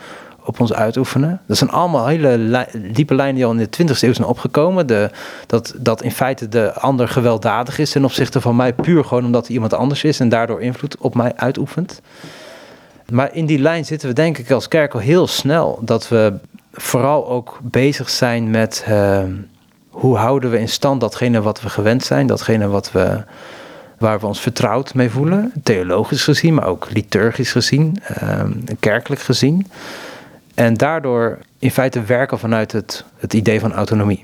[0.46, 1.42] op ons uitoefenen.
[1.48, 4.88] Dat zijn allemaal hele diepe lijnen die al in de 20e eeuw zijn opgekomen.
[4.88, 5.10] De,
[5.48, 9.46] dat, dat in feite de ander gewelddadig is ten opzichte van mij, puur gewoon omdat
[9.46, 12.02] hij iemand anders is en daardoor invloed op mij uitoefent.
[13.10, 15.80] Maar in die lijn zitten we denk ik als kerk al heel snel.
[15.82, 16.34] Dat we
[16.72, 19.24] vooral ook bezig zijn met uh,
[19.90, 23.24] hoe houden we in stand datgene wat we gewend zijn, datgene wat we,
[23.98, 28.44] waar we ons vertrouwd mee voelen, theologisch gezien, maar ook liturgisch gezien, uh,
[28.80, 29.68] kerkelijk gezien.
[30.56, 34.22] En daardoor in feite werken vanuit het, het idee van autonomie.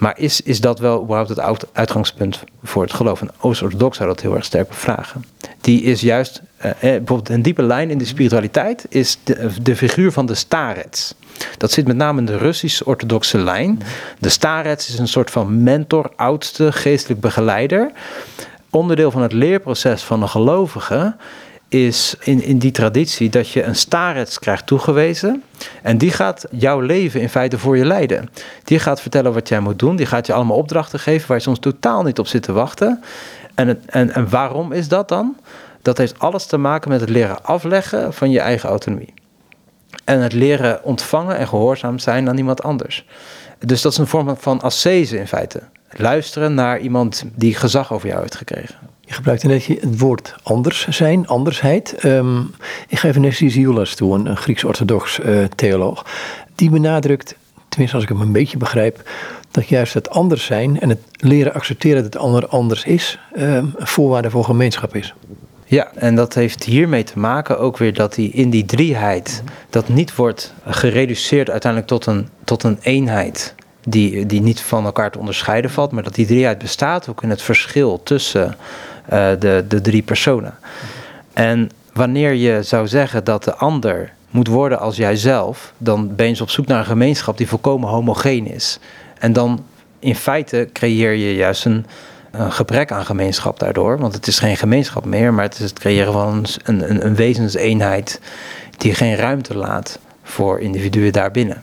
[0.00, 3.20] Maar is, is dat wel überhaupt het uitgangspunt voor het geloof?
[3.20, 5.24] Een Oost-orthodox zou dat heel erg sterk bevragen.
[5.60, 9.76] Die is juist, eh, eh, bijvoorbeeld een diepe lijn in de spiritualiteit, is de, de
[9.76, 11.14] figuur van de starets.
[11.56, 13.82] Dat zit met name in de Russisch-orthodoxe lijn.
[14.18, 17.90] De starets is een soort van mentor, oudste, geestelijk begeleider.
[18.70, 21.14] Onderdeel van het leerproces van een gelovige
[21.70, 25.42] is in, in die traditie dat je een starets krijgt toegewezen.
[25.82, 28.30] En die gaat jouw leven in feite voor je leiden.
[28.64, 29.96] Die gaat vertellen wat jij moet doen.
[29.96, 33.02] Die gaat je allemaal opdrachten geven waar je soms totaal niet op zit te wachten.
[33.54, 35.36] En, het, en, en waarom is dat dan?
[35.82, 39.14] Dat heeft alles te maken met het leren afleggen van je eigen autonomie.
[40.04, 43.06] En het leren ontvangen en gehoorzaam zijn aan iemand anders.
[43.58, 45.62] Dus dat is een vorm van ascese in feite.
[45.96, 48.74] Luisteren naar iemand die gezag over jou heeft gekregen.
[49.00, 52.04] Je gebruikte net het woord anders zijn, andersheid.
[52.04, 52.54] Um,
[52.88, 56.06] ik ga even naar Sizioulas toe, een, een Grieks-orthodox uh, theoloog.
[56.54, 57.36] Die benadrukt,
[57.68, 59.10] tenminste als ik hem een beetje begrijp,
[59.50, 63.74] dat juist het anders zijn en het leren accepteren dat het ander anders is, um,
[63.76, 65.14] een voorwaarde voor gemeenschap is.
[65.64, 69.88] Ja, en dat heeft hiermee te maken ook weer dat die in die drieheid, dat
[69.88, 73.54] niet wordt gereduceerd uiteindelijk tot een, tot een eenheid
[73.84, 77.30] die, die niet van elkaar te onderscheiden valt, maar dat die drieheid bestaat ook in
[77.30, 78.56] het verschil tussen
[79.12, 80.54] uh, de, de drie personen.
[81.32, 86.42] En wanneer je zou zeggen dat de ander moet worden als jijzelf, dan ben je
[86.42, 88.78] op zoek naar een gemeenschap die volkomen homogeen is.
[89.18, 89.64] En dan
[89.98, 91.86] in feite creëer je juist een,
[92.30, 93.98] een gebrek aan gemeenschap daardoor.
[93.98, 97.14] Want het is geen gemeenschap meer, maar het is het creëren van een, een, een
[97.14, 98.20] wezenseenheid
[98.76, 101.62] die geen ruimte laat voor individuen daarbinnen.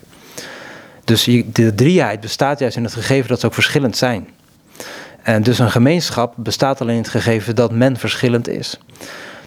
[1.08, 4.28] Dus de drieheid bestaat juist in het gegeven dat ze ook verschillend zijn.
[5.22, 8.80] En dus een gemeenschap bestaat alleen in het gegeven dat men verschillend is.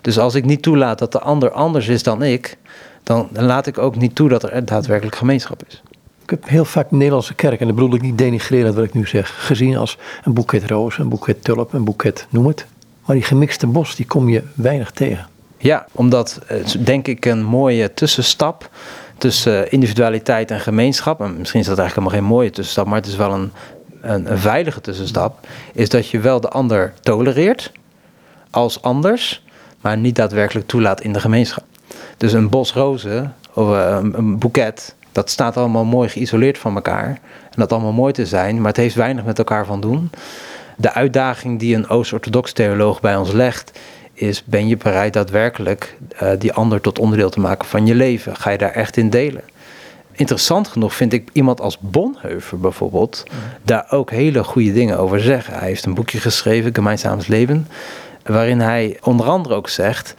[0.00, 2.56] Dus als ik niet toelaat dat de ander anders is dan ik,
[3.02, 5.82] dan laat ik ook niet toe dat er daadwerkelijk gemeenschap is.
[6.22, 8.94] Ik heb heel vaak de Nederlandse kerk, en dat bedoel ik niet denigrerend wat ik
[8.94, 12.66] nu zeg, gezien als een boeket rozen, een boeket tulp, een boeket, noem het.
[13.06, 15.28] Maar die gemixte bos, die kom je weinig tegen.
[15.58, 18.70] Ja, omdat het denk ik een mooie tussenstap
[19.20, 21.20] tussen individualiteit en gemeenschap.
[21.20, 23.52] En misschien is dat eigenlijk helemaal geen mooie tussenstap, maar het is wel een,
[24.00, 25.46] een, veilige tussenstap.
[25.72, 27.72] Is dat je wel de ander tolereert
[28.50, 29.44] als anders,
[29.80, 31.64] maar niet daadwerkelijk toelaat in de gemeenschap.
[32.16, 36.74] Dus een bos rozen of eh, een, een boeket, dat staat allemaal mooi geïsoleerd van
[36.74, 37.08] elkaar.
[37.50, 40.10] En dat allemaal mooi te zijn, maar het heeft weinig met elkaar van doen.
[40.76, 43.78] De uitdaging die een Oost-orthodox theoloog bij ons legt,
[44.20, 48.36] is: ben je bereid daadwerkelijk uh, die ander tot onderdeel te maken van je leven?
[48.36, 49.42] Ga je daar echt in delen?
[50.12, 53.24] Interessant genoeg vind ik iemand als Bonheuver bijvoorbeeld
[53.62, 55.54] daar ook hele goede dingen over zeggen.
[55.54, 57.68] Hij heeft een boekje geschreven, Gemeinsames Leven,
[58.24, 60.14] waarin hij onder andere ook zegt: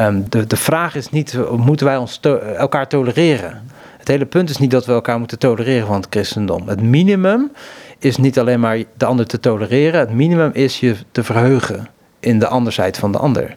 [0.00, 3.62] um, de, de vraag is niet, moeten wij ons to elkaar tolereren?
[3.98, 6.68] Het hele punt is niet dat we elkaar moeten tolereren van het christendom.
[6.68, 7.52] Het minimum
[7.98, 11.88] is niet alleen maar de ander te tolereren, het minimum is je te verheugen
[12.20, 13.56] in de andersheid van de ander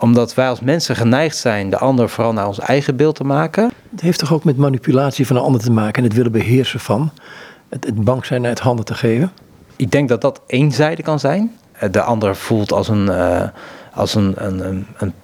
[0.00, 3.70] omdat wij als mensen geneigd zijn de ander vooral naar ons eigen beeld te maken.
[3.90, 6.80] Het heeft toch ook met manipulatie van de ander te maken en het willen beheersen
[6.80, 7.12] van.
[7.68, 9.32] Het, het bang zijn uit handen te geven.
[9.76, 11.56] Ik denk dat dat eenzijdig kan zijn.
[11.90, 13.42] De ander voelt als een, uh,
[13.94, 15.14] als een, een, een, een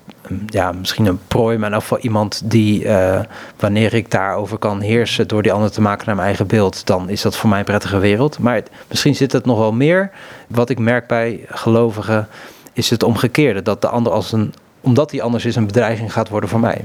[0.47, 3.21] ja, misschien een prooi, maar in ieder geval iemand die, uh,
[3.59, 7.09] wanneer ik daarover kan heersen door die ander te maken naar mijn eigen beeld, dan
[7.09, 8.39] is dat voor mij een prettige wereld.
[8.39, 10.11] Maar het, misschien zit het nog wel meer.
[10.49, 12.29] Wat ik merk bij gelovigen
[12.77, 13.63] is het omgekeerde.
[13.63, 16.85] Dat de ander als een, omdat hij anders is, een bedreiging gaat worden voor mij.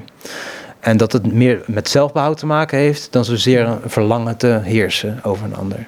[0.80, 5.20] En dat het meer met zelfbehoud te maken heeft dan zozeer een verlangen te heersen
[5.24, 5.88] over een ander.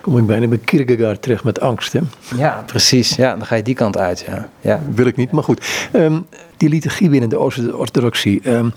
[0.00, 2.00] Kom ik bijna bij Kierkegaard terecht met angst, hè?
[2.36, 3.16] Ja, precies.
[3.16, 4.48] Ja, dan ga je die kant uit, ja.
[4.60, 4.80] ja.
[4.94, 5.88] Wil ik niet, maar goed.
[5.92, 6.26] Um,
[6.56, 8.72] die liturgie binnen de Oost-orthodoxie, um,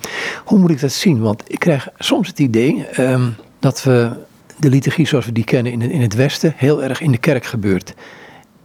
[0.45, 1.21] hoe moet ik dat zien?
[1.21, 4.11] Want ik krijg soms het idee um, dat we
[4.59, 7.45] de liturgie zoals we die kennen in, in het Westen heel erg in de kerk
[7.45, 7.93] gebeurt.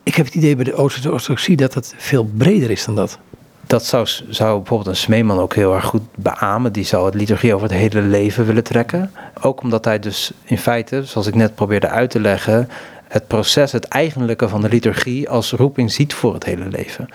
[0.03, 3.19] Ik heb het idee bij de Oost-orthodoxie dat het veel breder is dan dat.
[3.67, 6.73] Dat zou, zou bijvoorbeeld een Smeeman ook heel erg goed beamen.
[6.73, 9.13] Die zou het liturgie over het hele leven willen trekken.
[9.43, 12.69] Ook omdat hij dus in feite, zoals ik net probeerde uit te leggen,
[13.09, 17.09] het proces, het eigenlijke van de liturgie als roeping ziet voor het hele leven.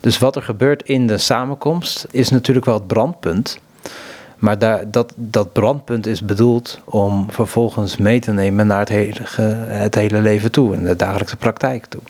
[0.00, 3.58] Dus wat er gebeurt in de samenkomst is natuurlijk wel het brandpunt.
[4.40, 4.58] Maar
[4.90, 9.20] dat, dat brandpunt is bedoeld om vervolgens mee te nemen naar het hele,
[9.66, 12.00] het hele leven toe en de dagelijkse praktijk toe.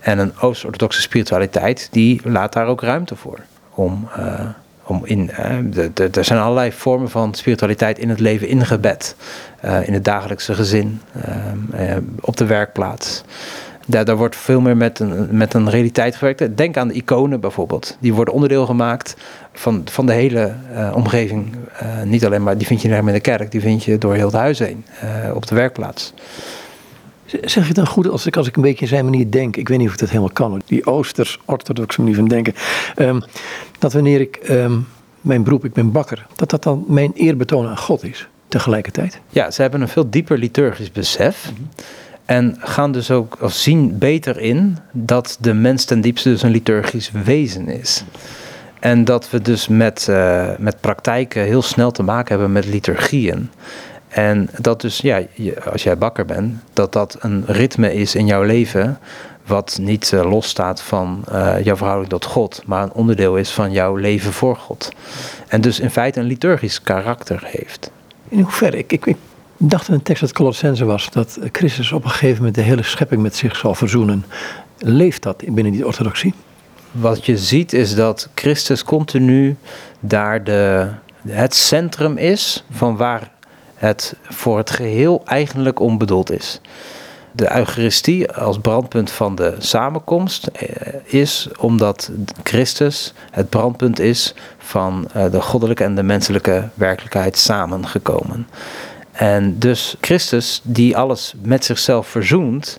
[0.00, 3.38] En een Oost-orthodoxe spiritualiteit, die laat daar ook ruimte voor.
[3.74, 4.40] Om, uh,
[4.82, 9.16] om in, uh, er zijn allerlei vormen van spiritualiteit in het leven ingebed.
[9.64, 11.00] Uh, in het dagelijkse gezin,
[12.20, 13.24] op de werkplaats.
[13.88, 16.56] Daar, daar wordt veel meer met een, met een realiteit gewerkt.
[16.56, 17.96] Denk aan de iconen bijvoorbeeld.
[18.00, 19.16] Die worden onderdeel gemaakt
[19.52, 21.56] van, van de hele uh, omgeving.
[21.82, 23.98] Uh, niet alleen maar, die vind je niet alleen in de kerk, die vind je
[23.98, 26.12] door heel het huis heen, uh, op de werkplaats.
[27.44, 29.78] Zeg je dan goed als ik, als ik een beetje zijn manier denk, ik weet
[29.78, 32.54] niet of ik dat helemaal kan, die oosters-orthodoxe manier van denken,
[32.96, 33.22] um,
[33.78, 34.86] dat wanneer ik um,
[35.20, 39.20] mijn beroep, ik ben bakker, dat dat dan mijn eerbetoon aan God is tegelijkertijd?
[39.28, 41.50] Ja, ze hebben een veel dieper liturgisch besef.
[41.50, 41.68] Mm -hmm.
[42.26, 46.50] En gaan dus ook, of zien beter in dat de mens ten diepste dus een
[46.50, 48.04] liturgisch wezen is.
[48.80, 53.50] En dat we dus met, uh, met praktijken heel snel te maken hebben met liturgieën.
[54.08, 55.22] En dat dus, ja,
[55.70, 58.98] als jij bakker bent, dat dat een ritme is in jouw leven.
[59.46, 63.72] wat niet uh, losstaat van uh, jouw verhouding tot God, maar een onderdeel is van
[63.72, 64.88] jouw leven voor God.
[65.48, 67.90] En dus in feite een liturgisch karakter heeft.
[68.28, 68.78] In hoeverre?
[68.78, 69.16] Ik, ik, ik
[69.58, 72.82] dacht in een tekst dat Colossense was dat Christus op een gegeven moment de hele
[72.82, 74.24] schepping met zich zal verzoenen.
[74.78, 76.34] Leeft dat binnen die orthodoxie?
[76.90, 79.56] Wat je ziet is dat Christus continu
[80.00, 80.88] daar de,
[81.28, 83.30] het centrum is van waar
[83.74, 86.60] het voor het geheel eigenlijk onbedoeld is.
[87.32, 90.50] De Eucharistie als brandpunt van de samenkomst
[91.04, 92.10] is omdat
[92.42, 98.46] Christus het brandpunt is van de goddelijke en de menselijke werkelijkheid samengekomen.
[99.16, 102.78] En dus Christus, die alles met zichzelf verzoent,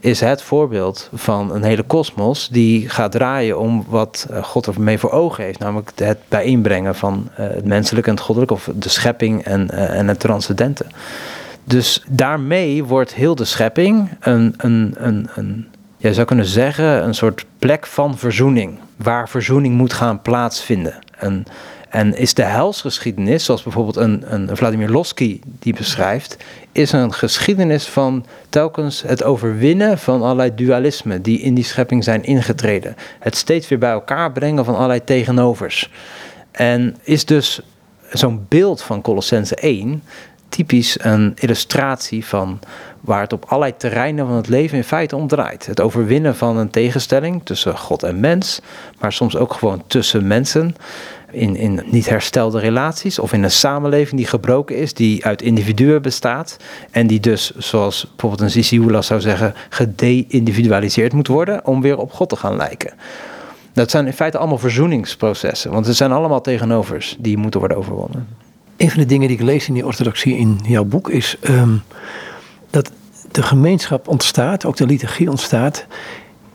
[0.00, 4.98] is het voorbeeld van een hele kosmos die gaat draaien om wat eh, God ermee
[4.98, 5.58] voor ogen heeft.
[5.58, 9.98] Namelijk het bijeenbrengen van eh, het menselijke en het goddelijke, of de schepping en, uh,
[9.98, 10.86] en het transcendente.
[11.64, 17.14] Dus daarmee wordt heel de schepping een, een, een, een jij zou kunnen zeggen, een
[17.14, 20.98] soort plek van verzoening, waar verzoening moet gaan plaatsvinden.
[21.18, 21.44] En,
[21.92, 26.36] en is de helsgeschiedenis, zoals bijvoorbeeld een, een Vladimir Losky die beschrijft,
[26.72, 32.24] is een geschiedenis van telkens het overwinnen van allerlei dualismen die in die schepping zijn
[32.24, 32.96] ingetreden.
[33.18, 35.90] Het steeds weer bij elkaar brengen van allerlei tegenovers.
[36.50, 37.60] En is dus
[38.10, 40.02] zo'n beeld van Colossense 1
[40.48, 42.58] typisch een illustratie van
[43.00, 45.66] waar het op allerlei terreinen van het leven in feite om draait.
[45.66, 48.60] Het overwinnen van een tegenstelling tussen God en mens,
[48.98, 50.76] maar soms ook gewoon tussen mensen.
[51.32, 56.02] In, in niet herstelde relaties of in een samenleving die gebroken is, die uit individuen
[56.02, 56.56] bestaat
[56.90, 62.12] en die dus, zoals bijvoorbeeld een Sisi zou zeggen, gede-individualiseerd moet worden om weer op
[62.12, 62.92] God te gaan lijken.
[63.72, 68.28] Dat zijn in feite allemaal verzoeningsprocessen, want het zijn allemaal tegenovers die moeten worden overwonnen.
[68.76, 71.76] Een van de dingen die ik lees in die orthodoxie in jouw boek is ehm,
[72.70, 72.90] dat
[73.30, 75.86] de gemeenschap ontstaat, ook de liturgie ontstaat,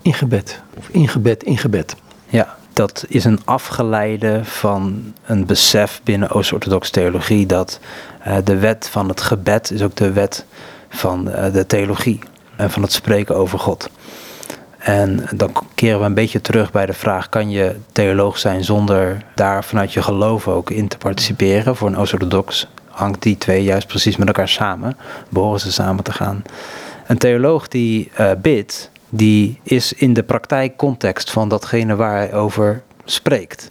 [0.01, 0.61] in gebed.
[0.77, 1.95] Of in gebed, in gebed.
[2.29, 7.79] Ja, dat is een afgeleide van een besef binnen Oost-Orthodoxe theologie dat
[8.27, 10.45] uh, de wet van het gebed is ook de wet
[10.89, 12.19] van uh, de theologie
[12.55, 13.89] en van het spreken over God.
[14.77, 19.23] En dan keren we een beetje terug bij de vraag: kan je theoloog zijn zonder
[19.35, 21.75] daar vanuit je geloof ook in te participeren?
[21.75, 24.97] Voor een orthodox hangt die twee juist precies met elkaar samen,
[25.29, 26.43] behoren ze samen te gaan.
[27.07, 32.83] Een theoloog die uh, bidt, die is in de praktijkcontext van datgene waar hij over
[33.05, 33.69] spreekt.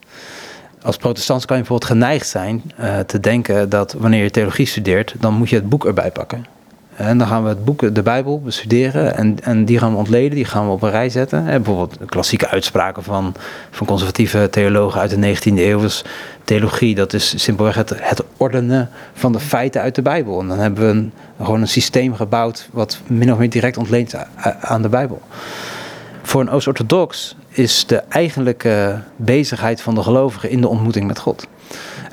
[0.83, 5.15] Als protestant kan je bijvoorbeeld geneigd zijn uh, te denken dat wanneer je theologie studeert,
[5.21, 6.56] dan moet je het boek erbij pakken.
[6.97, 10.35] En dan gaan we het boek, de Bijbel, bestuderen en, en die gaan we ontleden,
[10.35, 11.47] die gaan we op een rij zetten.
[11.47, 13.35] En bijvoorbeeld klassieke uitspraken van,
[13.71, 15.81] van conservatieve theologen uit de 19e eeuw.
[15.81, 16.05] Dus
[16.45, 20.41] theologie, dat is simpelweg het, het ordenen van de feiten uit de Bijbel.
[20.41, 24.15] En dan hebben we gewoon een systeem gebouwd wat min of meer direct ontleent
[24.61, 25.21] aan de Bijbel.
[26.23, 31.47] Voor een Oost-orthodox is de eigenlijke bezigheid van de gelovigen in de ontmoeting met God.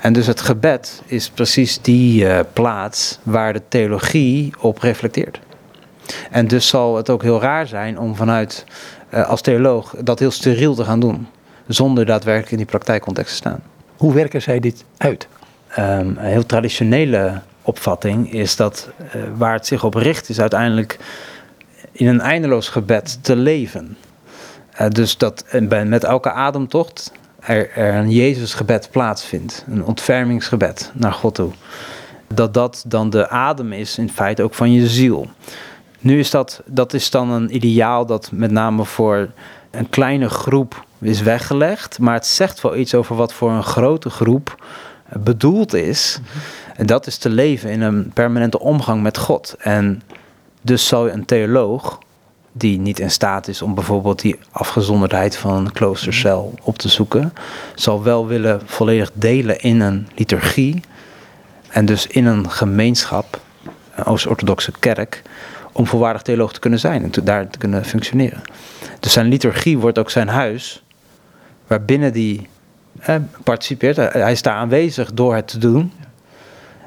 [0.04, 5.40] En dus het gebed is precies die uh, plaats waar de theologie op reflecteert.
[6.30, 8.64] En dus zal het ook heel raar zijn om vanuit,
[9.14, 11.26] uh, als theoloog, dat heel steriel te gaan doen.
[11.66, 13.62] Zonder daadwerkelijk in die praktijkcontext te staan.
[13.96, 15.28] Hoe werken zij dit uit?
[15.78, 20.98] Um, een heel traditionele opvatting is dat uh, waar het zich op richt, is uiteindelijk
[21.92, 23.96] in een eindeloos gebed te leven.
[24.88, 27.12] dus dat met elke ademtocht
[27.46, 29.64] er, er een Jezusgebed plaatsvindt.
[29.68, 31.52] Een ontfermingsgebed naar God toe.
[32.34, 35.26] Dat dat dan de adem is in feite ook van je ziel.
[36.00, 39.28] Nu is dat, dat is dan een ideaal dat met name voor
[39.70, 41.98] een kleine groep is weggelegd.
[41.98, 44.64] Maar het zegt wel iets over wat voor een grote groep
[45.12, 46.20] bedoeld is.
[46.76, 49.56] En dat is te leven in een permanente omgang met God.
[49.58, 50.02] En
[50.60, 51.98] dus zou een theoloog
[52.56, 57.32] die niet in staat is om bijvoorbeeld die afgezonderdheid van een kloostercel op te zoeken,
[57.74, 60.82] zal wel willen volledig delen in een liturgie
[61.68, 63.40] en dus in een gemeenschap,
[63.94, 65.22] een Oost-Orthodoxe kerk,
[65.72, 68.40] om volwaardig theoloog te kunnen zijn en daar te kunnen functioneren.
[69.00, 70.84] Dus zijn liturgie wordt ook zijn huis,
[71.66, 72.48] waarbinnen die
[73.42, 73.96] participeert.
[73.96, 75.92] Hij is daar aanwezig door het te doen.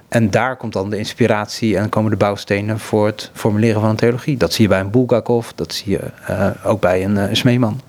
[0.07, 3.95] En daar komt dan de inspiratie en komen de bouwstenen voor het formuleren van een
[3.95, 4.37] theologie.
[4.37, 5.99] Dat zie je bij een Bulgakov, dat zie je
[6.29, 7.81] uh, ook bij een uh, Smeeman.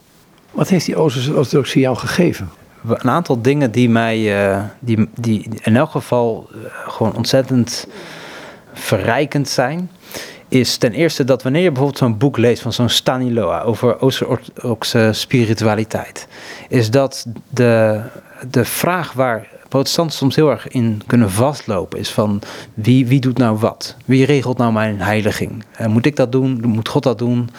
[0.50, 2.50] Wat heeft die Oost-orthodoxie jou gegeven?
[2.88, 6.48] Een aantal dingen die mij, uh, die, die in elk geval
[6.86, 7.86] gewoon ontzettend
[8.72, 9.90] verrijkend zijn.
[10.48, 15.10] Is ten eerste dat wanneer je bijvoorbeeld zo'n boek leest van zo'n Staniloa over Oost-orthodoxe
[15.12, 16.28] spiritualiteit,
[16.68, 18.00] is dat de,
[18.50, 21.98] de vraag waar protestanten soms heel erg in kunnen vastlopen.
[21.98, 22.42] Is van
[22.74, 23.96] wie, wie doet nou wat?
[24.04, 25.64] Wie regelt nou mijn heiliging?
[25.80, 26.60] Uh, moet ik dat doen?
[26.66, 27.50] Moet God dat doen?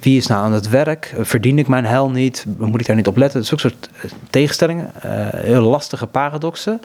[0.00, 1.14] Wie is nou aan het werk?
[1.18, 2.46] Uh, verdien ik mijn hel niet?
[2.58, 3.40] Moet ik daar niet op letten?
[3.40, 4.90] Dat is ook soort eh, tegenstellingen.
[5.36, 6.80] heel lastige paradoxen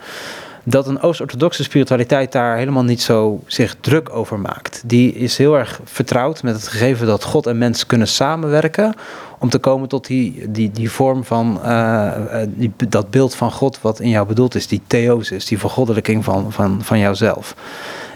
[0.64, 4.82] dat een Oost-orthodoxe spiritualiteit daar helemaal niet zo zich druk over maakt.
[4.84, 8.94] Die is heel erg vertrouwd met het gegeven dat God en mens kunnen samenwerken
[9.42, 12.12] om te komen tot die, die, die vorm van uh,
[12.46, 16.52] die, dat beeld van God wat in jou bedoeld is, die theosis, die vergoddelijking van,
[16.52, 17.56] van, van jouzelf.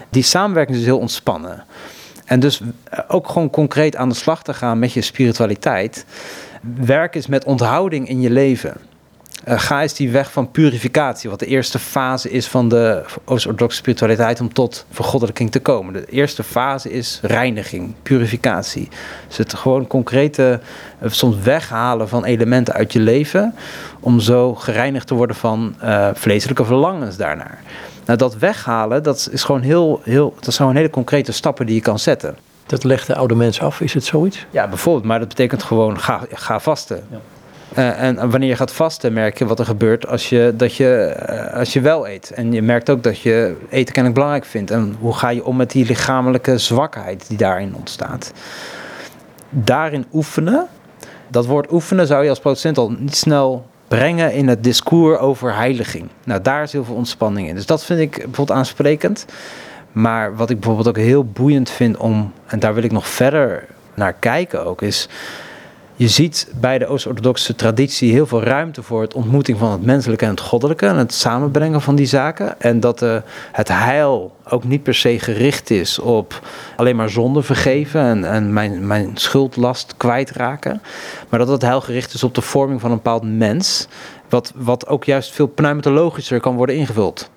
[0.09, 1.63] Die samenwerking is heel ontspannen.
[2.25, 6.05] En dus eh, ook gewoon concreet aan de slag te gaan met je spiritualiteit.
[6.75, 8.77] Werk is met onthouding in je leven.
[9.47, 13.77] Uh, ga eens die weg van purificatie, wat de eerste fase is van de Oost-orthodoxe
[13.77, 15.93] spiritualiteit om tot vergoddelijking te komen.
[15.93, 18.89] De eerste fase is reiniging, purificatie.
[19.27, 20.59] Dus het gewoon concrete,
[21.03, 23.55] uh, soms weghalen van elementen uit je leven,
[23.99, 27.59] om zo gereinigd te worden van uh, vleeselijke verlangens daarnaar.
[28.05, 31.75] Nou, dat weghalen, dat is gewoon heel, heel, dat zijn gewoon hele concrete stappen die
[31.75, 32.37] je kan zetten.
[32.65, 34.45] Dat legt de oude mens af, is het zoiets?
[34.49, 37.03] Ja, bijvoorbeeld, maar dat betekent gewoon ga, ga vasten.
[37.11, 37.17] Ja.
[37.77, 41.15] Uh, en wanneer je gaat vasten, merk je wat er gebeurt als je, dat je,
[41.29, 42.31] uh, als je wel eet.
[42.31, 44.71] En je merkt ook dat je eten kennelijk belangrijk vindt.
[44.71, 48.33] En hoe ga je om met die lichamelijke zwakheid die daarin ontstaat?
[49.49, 50.67] Daarin oefenen,
[51.27, 55.55] dat woord oefenen zou je als protestant al niet snel brengen in het discours over
[55.55, 56.09] heiliging.
[56.23, 57.55] Nou, daar is heel veel ontspanning in.
[57.55, 59.25] Dus dat vind ik bijvoorbeeld aansprekend.
[59.91, 63.65] Maar wat ik bijvoorbeeld ook heel boeiend vind om, en daar wil ik nog verder
[63.93, 65.09] naar kijken ook, is
[65.97, 70.25] je ziet bij de Oost-Orthodoxe traditie heel veel ruimte voor het ontmoeting van het menselijke
[70.25, 72.61] en het goddelijke en het samenbrengen van die zaken.
[72.61, 73.17] En dat uh,
[73.51, 78.53] het heil ook niet per se gericht is op alleen maar zonde vergeven en, en
[78.53, 80.81] mijn, mijn schuldlast kwijtraken.
[81.29, 83.87] Maar dat het heil gericht is op de vorming van een bepaald mens.
[84.29, 87.29] Wat, wat ook juist veel pneumatologischer kan worden ingevuld.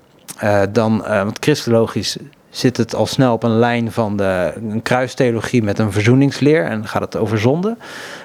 [0.43, 2.17] Uh, dan, uh, want christologisch
[2.51, 6.87] zit het al snel op een lijn van de, een kruistheologie met een verzoeningsleer en
[6.87, 7.77] gaat het over zonde.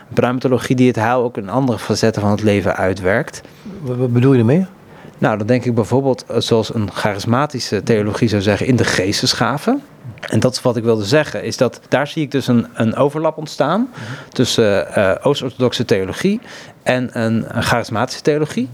[0.08, 3.40] Een pneumatologie die het heil ook in andere facetten van het leven uitwerkt.
[3.80, 4.66] Wat bedoel je ermee?
[5.18, 9.82] Nou, dan denk ik bijvoorbeeld, eh, zoals een charismatische theologie zou zeggen, in de geestesgaven.
[10.20, 12.96] En dat is wat ik wilde zeggen, is dat daar zie ik dus een, een
[12.96, 13.88] overlap ontstaan
[14.28, 16.40] tussen uh, Oost-orthodoxe theologie
[16.82, 18.68] en een, een charismatische theologie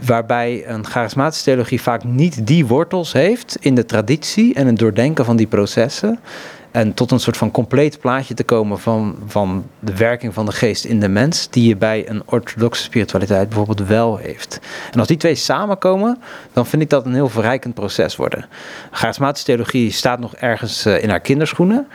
[0.00, 5.24] waarbij een charismatische theologie vaak niet die wortels heeft in de traditie en het doordenken
[5.24, 6.18] van die processen.
[6.72, 10.52] En tot een soort van compleet plaatje te komen van, van de werking van de
[10.52, 14.60] geest in de mens, die je bij een orthodoxe spiritualiteit bijvoorbeeld wel heeft.
[14.92, 18.46] En als die twee samenkomen, dan vind ik dat een heel verrijkend proces worden.
[18.90, 21.86] Charismatische theologie staat nog ergens eh, in haar kinderschoenen.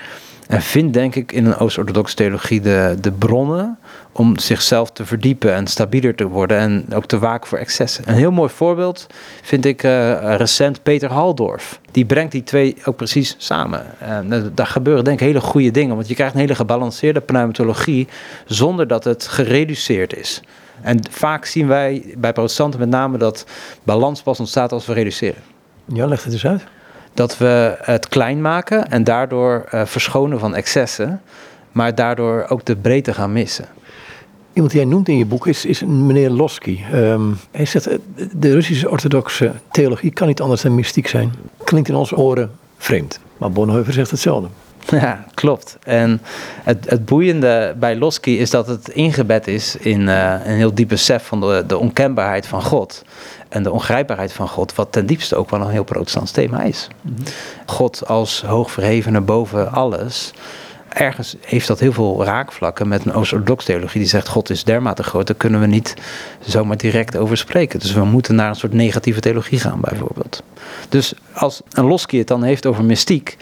[0.48, 3.78] En vindt denk ik in een Oost-orthodoxe theologie de, de bronnen
[4.12, 8.04] om zichzelf te verdiepen en stabieler te worden en ook te waken voor excessen.
[8.08, 9.08] Een heel mooi voorbeeld
[9.42, 11.80] vind ik uh, recent Peter Haldorf.
[11.92, 14.00] Die brengt die twee ook precies samen.
[14.00, 18.08] En daar gebeuren denk ik hele goede dingen, want je krijgt een hele gebalanceerde pneumatologie
[18.46, 20.42] zonder dat het gereduceerd is.
[20.82, 23.46] En vaak zien wij bij protestanten met name dat
[23.84, 25.42] balans pas ontstaat als we reduceren.
[25.86, 26.64] Ja, leg het eens uit.
[27.18, 31.22] Dat we het klein maken en daardoor uh, verschonen van excessen,
[31.72, 33.66] maar daardoor ook de breedte gaan missen.
[34.54, 36.80] Iemand die jij noemt in je boek is, is meneer Losky.
[36.94, 37.98] Um, hij zegt, eh,
[38.32, 41.34] de Russische orthodoxe theologie kan niet anders dan mystiek zijn.
[41.64, 44.48] Klinkt in onze oren vreemd, maar Bonhoeffer zegt hetzelfde.
[45.02, 45.78] Ja, klopt.
[45.84, 46.22] En
[46.64, 50.88] het, het boeiende bij Losky is dat het ingebed is in uh, een heel diep
[50.88, 53.04] besef van de, de onkenbaarheid van God.
[53.50, 56.88] En de ongrijpbaarheid van God, wat ten diepste ook wel een heel protestants thema is.
[57.02, 57.14] -hmm.
[57.66, 60.34] God als hoogverhevene boven alles
[60.90, 65.04] ergens heeft dat heel veel raakvlakken met een Oost-orthodox theologie die zegt God is dermate
[65.04, 65.94] groot, daar kunnen we niet
[66.40, 67.80] zomaar direct over spreken.
[67.80, 70.44] Dus we moeten naar een soort negatieve theologie gaan bijvoorbeeld.
[70.90, 73.38] Dus als een Losky het dan heeft over mystiek,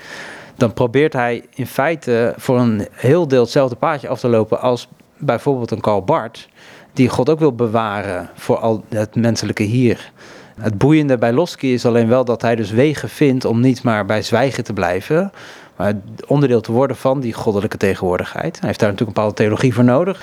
[0.55, 4.87] dan probeert hij in feite voor een heel deel hetzelfde paadje af te lopen als
[5.17, 6.47] bijvoorbeeld een Karl Barth,
[6.93, 10.11] die God ook wil bewaren voor al het menselijke hier.
[10.59, 14.05] Het boeiende bij Losky is alleen wel dat hij dus wegen vindt om niet maar
[14.05, 15.31] bij zwijgen te blijven,
[15.75, 15.93] maar
[16.27, 18.59] onderdeel te worden van die goddelijke tegenwoordigheid.
[18.59, 20.21] Hij heeft daar natuurlijk een bepaalde theologie voor nodig.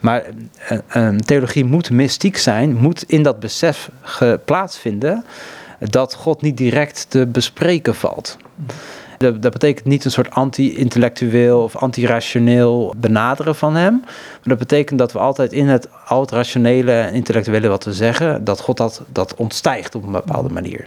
[0.00, 0.24] Maar
[0.68, 3.90] een, een theologie moet mystiek zijn, moet in dat besef
[4.44, 5.24] plaatsvinden
[5.78, 8.36] dat God niet direct te bespreken valt.
[9.18, 14.00] Dat, dat betekent niet een soort anti-intellectueel of anti-rationeel benaderen van hem.
[14.00, 17.92] Maar dat betekent dat we altijd in het al het rationele en intellectuele wat we
[17.92, 20.86] zeggen, dat God dat, dat ontstijgt op een bepaalde manier.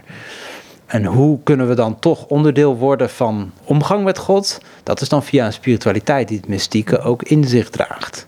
[0.86, 4.60] En hoe kunnen we dan toch onderdeel worden van omgang met God?
[4.82, 8.24] Dat is dan via een spiritualiteit die het mystieke ook in zich draagt.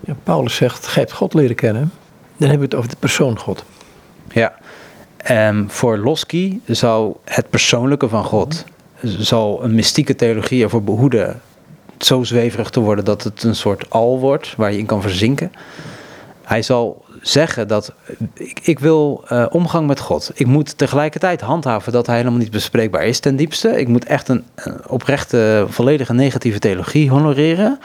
[0.00, 1.92] Ja, Paulus zegt, gij hebt God leren kennen.
[2.36, 3.64] Dan hebben we het over de persoon God.
[4.32, 4.54] Ja,
[5.16, 8.64] en voor Losky zou het persoonlijke van God,
[9.02, 11.40] zal een mystieke theologie ervoor behoeden
[11.98, 15.52] zo zweverig te worden dat het een soort al wordt waar je in kan verzinken.
[16.42, 17.92] Hij zal zeggen dat
[18.34, 20.30] ik, ik wil uh, omgang met God.
[20.34, 23.80] Ik moet tegelijkertijd handhaven dat hij helemaal niet bespreekbaar is ten diepste.
[23.80, 24.44] Ik moet echt een,
[24.86, 27.78] oprechte, volledige negatieve theologie honoreren.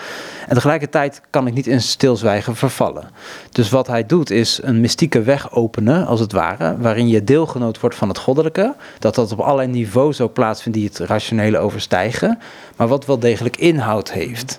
[0.47, 3.09] En tegelijkertijd kan ik niet in stilzwijgen vervallen.
[3.51, 7.79] Dus wat hij doet is een mystieke weg openen, als het ware, waarin je deelgenoot
[7.79, 8.75] wordt van het goddelijke.
[8.99, 12.39] Dat dat op allerlei niveaus ook plaatsvindt die het rationele overstijgen,
[12.75, 14.57] maar wat wel degelijk inhoud heeft.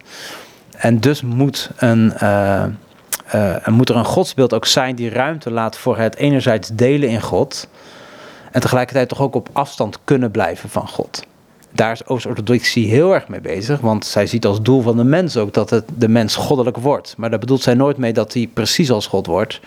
[0.77, 2.13] En dus moet een.
[2.23, 2.65] Uh,
[3.35, 7.23] uh, moet er een godsbeeld ook zijn die ruimte laat voor het enerzijds delen in
[7.23, 7.69] God.
[8.53, 11.23] En tegelijkertijd toch ook op afstand kunnen blijven van God.
[11.73, 13.81] Daar is Oost-orthodoxie heel erg mee bezig.
[13.81, 17.15] Want zij ziet als doel van de mens ook dat het de mens goddelijk wordt.
[17.17, 19.61] Maar daar bedoelt zij nooit mee dat hij precies als God wordt.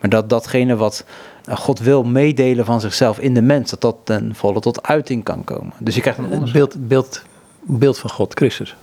[0.00, 1.04] Maar dat datgene wat
[1.50, 5.44] God wil meedelen van zichzelf in de mens, dat dat ten volle tot uiting kan
[5.44, 5.72] komen.
[5.78, 7.22] Dus je krijgt een beeld, beeld
[7.66, 8.76] beeld van God, Christus.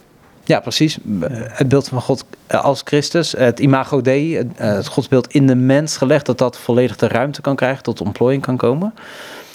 [0.52, 0.98] Ja, precies.
[1.38, 5.98] Het beeld van God als Christus, het imago Dei, het, het godsbeeld in de mens
[5.98, 8.94] gelegd, dat dat volledig de ruimte kan krijgen, tot ontplooiing kan komen.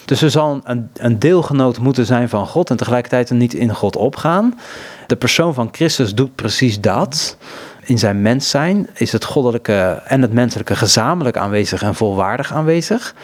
[0.05, 3.75] Dus er zal een, een deelgenoot moeten zijn van God en tegelijkertijd er niet in
[3.75, 4.59] God opgaan.
[5.07, 7.37] De persoon van Christus doet precies dat.
[7.83, 13.15] In zijn mens zijn is het goddelijke en het menselijke gezamenlijk aanwezig en volwaardig aanwezig.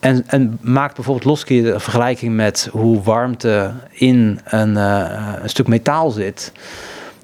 [0.00, 5.66] En, en maakt bijvoorbeeld Losky de vergelijking met hoe warmte in een, uh, een stuk
[5.66, 6.52] metaal zit.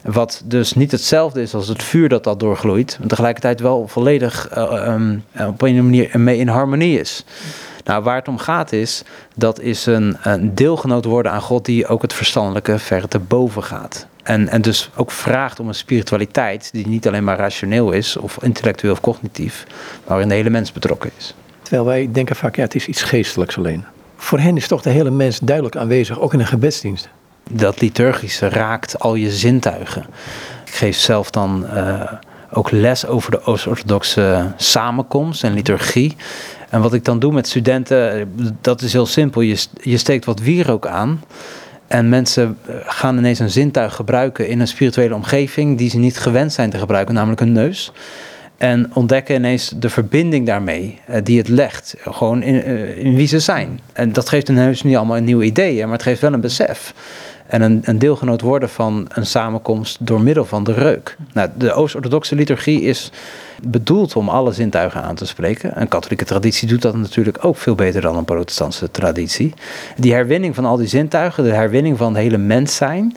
[0.03, 2.96] Wat dus niet hetzelfde is als het vuur dat dat doorgloeit.
[2.98, 7.24] Maar tegelijkertijd wel volledig uh, um, op een manier mee in harmonie is.
[7.84, 9.03] Nou, waar het om gaat is,
[9.34, 13.62] dat is een, een deelgenoot worden aan God die ook het verstandelijke ver te boven
[13.62, 14.07] gaat.
[14.22, 18.38] En, en dus ook vraagt om een spiritualiteit die niet alleen maar rationeel is of
[18.42, 21.34] intellectueel of cognitief, maar waarin de hele mens betrokken is.
[21.62, 23.84] Terwijl wij denken vaak, ja, het is iets geestelijks alleen.
[24.16, 27.09] Voor hen is toch de hele mens duidelijk aanwezig, ook in een gebedsdienst.
[27.51, 30.07] Dat liturgische raakt al je zintuigen.
[30.66, 32.12] Ik geef zelf dan uh,
[32.51, 36.16] ook les over de Oost-Orthodoxe samenkomst en liturgie.
[36.70, 39.40] En wat ik dan doe met studenten, dat is heel simpel.
[39.40, 41.20] Je, je steekt wat wierook aan.
[41.93, 46.18] En mensen eh, gaan ineens een zintuig gebruiken in een spirituele omgeving die ze niet
[46.18, 47.93] gewend zijn te gebruiken, namelijk een neus.
[48.57, 53.38] En ontdekken ineens de verbinding daarmee, eh, die het legt, gewoon in, eh, wie ze
[53.38, 53.80] zijn.
[53.93, 56.40] En dat geeft een neus niet allemaal een nieuw idee, maar het geeft wel een
[56.40, 56.95] besef.
[57.53, 61.16] En een, deelgenoot worden van een samenkomst door middel van de reuk.
[61.32, 63.11] Nou, de Oost-Orthodoxe liturgie is
[63.62, 65.80] bedoeld om alle zintuigen aan te spreken.
[65.80, 69.55] Een katholieke traditie doet dat natuurlijk ook veel beter dan een protestantse traditie.
[69.96, 73.16] Die herwinning van al die zintuigen, de herwinning van het hele mens zijn,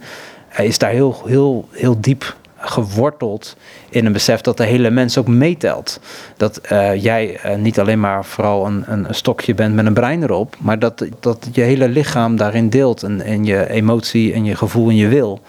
[0.58, 3.56] is daar heel, heel, heel diep geworteld
[3.90, 6.00] in een besef dat de hele mens ook meetelt.
[6.38, 10.24] Dat uh, jij uh, niet alleen maar vooral een, een, stokje bent met een brein
[10.24, 14.56] erop, maar dat, dat je hele lichaam daarin deelt en, en je emotie en je
[14.56, 15.42] gevoel en je wil.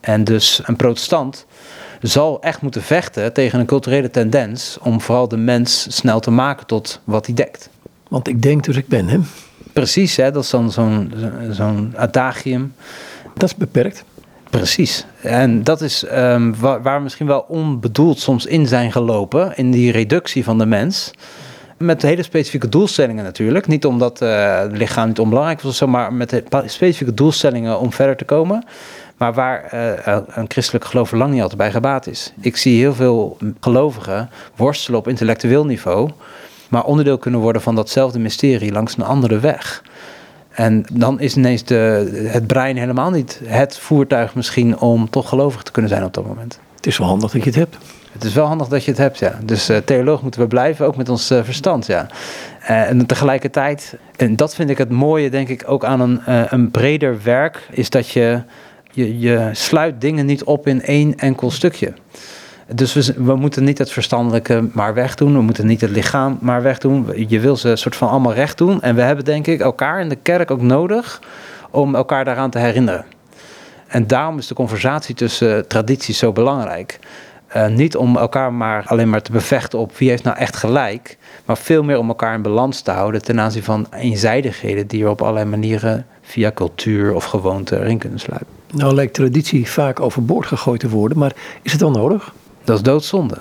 [0.00, 1.46] En dus een protestant
[2.00, 6.66] zal echt moeten vechten tegen een culturele tendens om vooral de mens snel te maken
[6.66, 7.68] tot wat hij dekt.
[8.08, 9.18] Want ik denk dus ik ben, hè?
[9.72, 10.30] Precies, hè?
[10.30, 11.12] dat is dan zo'n
[11.50, 12.74] zo'n adagium.
[13.34, 14.04] Dat is beperkt.
[14.50, 15.04] Precies.
[15.20, 19.92] En dat is um, waar, waar, misschien wel onbedoeld soms in zijn gelopen, in die
[19.92, 21.10] reductie van de mens.
[21.78, 23.66] Met hele specifieke doelstellingen natuurlijk.
[23.66, 28.16] Niet omdat uh, het lichaam niet onbelangrijk was of maar met specifieke doelstellingen om verder
[28.16, 28.64] te komen.
[29.16, 32.32] Maar waar uh, een christelijk geloof lang niet altijd bij gebaat is.
[32.40, 36.10] Ik zie heel veel gelovigen worstelen op intellectueel niveau,
[36.68, 39.82] maar onderdeel kunnen worden van datzelfde mysterie langs een andere weg.
[40.56, 45.62] En dan is ineens de, het brein helemaal niet het voertuig misschien om toch gelovig
[45.62, 46.58] te kunnen zijn op dat moment.
[46.76, 47.76] Het is wel handig dat je het hebt.
[48.12, 49.38] Het is wel handig dat je het hebt, ja.
[49.44, 52.06] Dus uh, theoloog moeten we blijven, ook met ons uh, verstand, ja.
[52.62, 56.20] Uh, en tegelijkertijd, en dat vind ik het mooie, denk ik, ook aan een,
[56.52, 58.42] een breder werk, is dat je,
[58.90, 61.92] je, je sluit dingen niet op in één enkel stukje.
[62.74, 65.32] Dus we, we, moeten niet het verstandelijke maar wegdoen.
[65.32, 67.28] We moeten niet het lichaam maar wegdoen.
[67.28, 68.82] Je wil ze soort van allemaal recht doen.
[68.82, 71.20] En we hebben denk ik elkaar in de kerk ook nodig
[71.70, 73.04] om elkaar daaraan te herinneren.
[73.86, 76.98] En daarom is de conversatie tussen tradities zo belangrijk.
[77.56, 81.18] Uh, niet om elkaar maar alleen maar te bevechten op wie heeft nou echt gelijk.
[81.44, 85.10] Maar veel meer om elkaar in balans te houden ten aanzien van eenzijdigheden die er
[85.10, 88.48] op allerlei manieren via cultuur of gewoonte erin kunnen sluipen.
[88.72, 92.32] Nou lijkt traditie vaak overboord gegooid te worden, maar is het dan nodig?
[92.66, 93.36] Dat is doodzonde.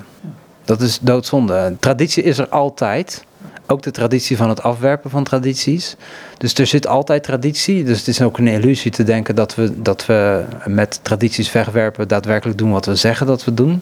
[0.63, 1.75] Dat is doodzonde.
[1.79, 3.25] Traditie is er altijd.
[3.67, 5.95] Ook de traditie van het afwerpen van tradities.
[6.37, 7.83] Dus er zit altijd traditie.
[7.83, 12.07] Dus het is ook een illusie te denken dat we, dat we met tradities wegwerpen
[12.07, 13.81] daadwerkelijk doen wat we zeggen dat we doen.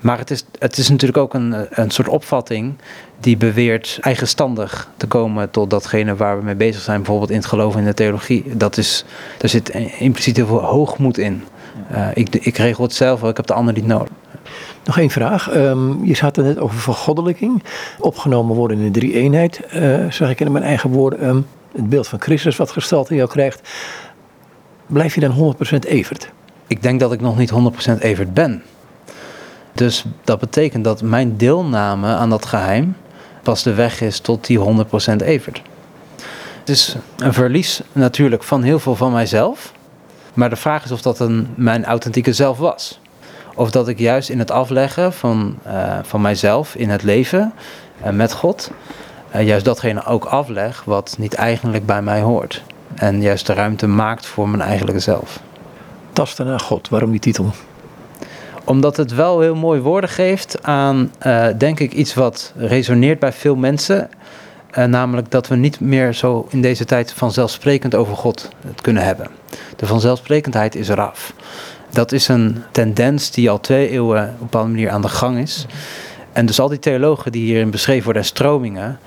[0.00, 2.74] Maar het is, het is natuurlijk ook een, een soort opvatting
[3.20, 7.46] die beweert eigenstandig te komen tot datgene waar we mee bezig zijn, bijvoorbeeld in het
[7.46, 8.56] geloven in de theologie.
[8.56, 9.04] Dat is,
[9.38, 9.68] daar zit
[9.98, 11.44] impliciet heel veel hoogmoed in.
[11.92, 14.12] Uh, ik, ik regel het zelf, ik heb de ander niet nodig.
[14.84, 15.54] Nog één vraag.
[15.54, 17.62] Um, je had het net over vergoddelijking.
[17.98, 19.60] Opgenomen worden in de drie eenheid.
[19.74, 23.28] Uh, ik in mijn eigen woorden um, het beeld van Christus wat gesteld in jou
[23.28, 23.68] krijgt.
[24.86, 26.30] Blijf je dan 100% Evert?
[26.66, 27.52] Ik denk dat ik nog niet
[27.98, 28.62] 100% Evert ben.
[29.72, 32.96] Dus dat betekent dat mijn deelname aan dat geheim
[33.42, 34.62] pas de weg is tot die 100%
[35.24, 35.62] Evert.
[36.58, 39.72] Het is een verlies natuurlijk van heel veel van mijzelf.
[40.34, 43.00] Maar de vraag is of dat een, mijn authentieke zelf was.
[43.54, 47.52] Of dat ik juist in het afleggen van, uh, van mijzelf in het leven
[48.04, 48.70] uh, met God,
[49.34, 52.62] uh, juist datgene ook afleg wat niet eigenlijk bij mij hoort.
[52.94, 55.40] En juist de ruimte maakt voor mijn eigenlijke zelf.
[56.12, 57.50] Tasten naar God, waarom die titel?
[58.64, 61.12] Omdat het wel heel mooi woorden geeft aan,
[61.58, 64.10] denk ik, iets wat resoneert bij veel mensen.
[64.86, 69.26] namelijk dat we niet meer zo in deze tijd vanzelfsprekend over God het kunnen hebben.
[69.76, 71.32] De vanzelfsprekendheid is eraf.
[71.92, 75.38] Dat is een tendens die al twee eeuwen op een bepaalde manier aan de gang
[75.38, 75.66] is.
[76.32, 78.98] En dus al die theologen die hierin beschreven worden en stromingen,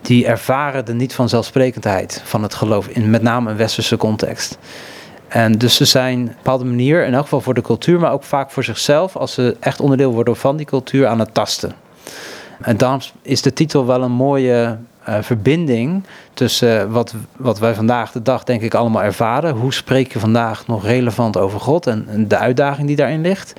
[0.00, 4.58] die ervaren de niet vanzelfsprekendheid van het geloof in met name een westerse context.
[5.28, 8.12] En dus ze zijn op een bepaalde manier, in elk geval voor de cultuur, maar
[8.12, 11.72] ook vaak voor zichzelf, als ze echt onderdeel worden van die cultuur, aan het tasten.
[12.60, 14.78] En daarom is de titel wel een mooie
[15.08, 19.54] uh, verbinding tussen wat, wat wij vandaag de dag denk ik allemaal ervaren.
[19.54, 23.52] Hoe spreek je vandaag nog relevant over God en, de uitdaging die daarin ligt.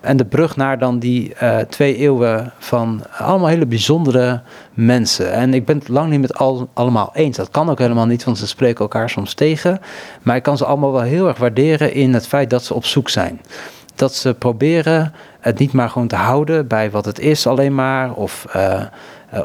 [0.00, 4.42] En de brug naar dan die uh, twee eeuwen van allemaal hele bijzondere
[4.74, 5.32] mensen.
[5.32, 7.36] En ik ben het lang niet met al, allemaal eens.
[7.36, 9.80] Dat kan ook helemaal niet, want ze spreken elkaar soms tegen.
[10.22, 12.84] Maar ik kan ze allemaal wel heel erg waarderen in het feit dat ze op
[12.84, 13.40] zoek zijn.
[13.94, 18.12] Dat ze proberen het niet maar gewoon te houden bij wat het is alleen maar.
[18.12, 18.82] Of, uh,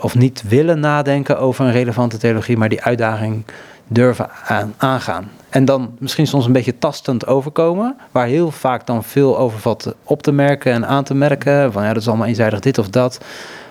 [0.02, 3.44] of niet willen nadenken over een relevante theologie, maar die uitdaging
[3.88, 5.32] durven aan, aangaan.
[5.50, 9.94] En dan misschien soms een beetje tastend overkomen, waar heel vaak dan veel over valt
[10.04, 11.72] op te merken en aan te merken.
[11.72, 13.20] Van ja, dat is allemaal eenzijdig dit of dat.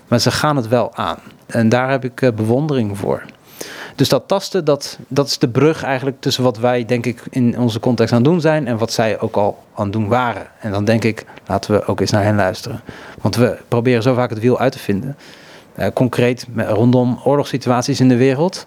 [0.08, 1.18] Maar ze gaan het wel aan.
[1.46, 3.22] En daar heb ik uh, bewondering voor.
[3.94, 7.58] Dus dat tasten, dat, dat is de brug eigenlijk tussen wat wij, denk ik, in
[7.58, 10.46] onze context aan het doen zijn en wat zij ook al aan het doen waren.
[10.60, 12.80] En dan denk ik, laten we ook eens naar hen luisteren.
[13.20, 15.16] Want we proberen zo vaak het wiel uit te vinden.
[15.78, 18.66] Uh, concreet rondom oorlogssituaties in de wereld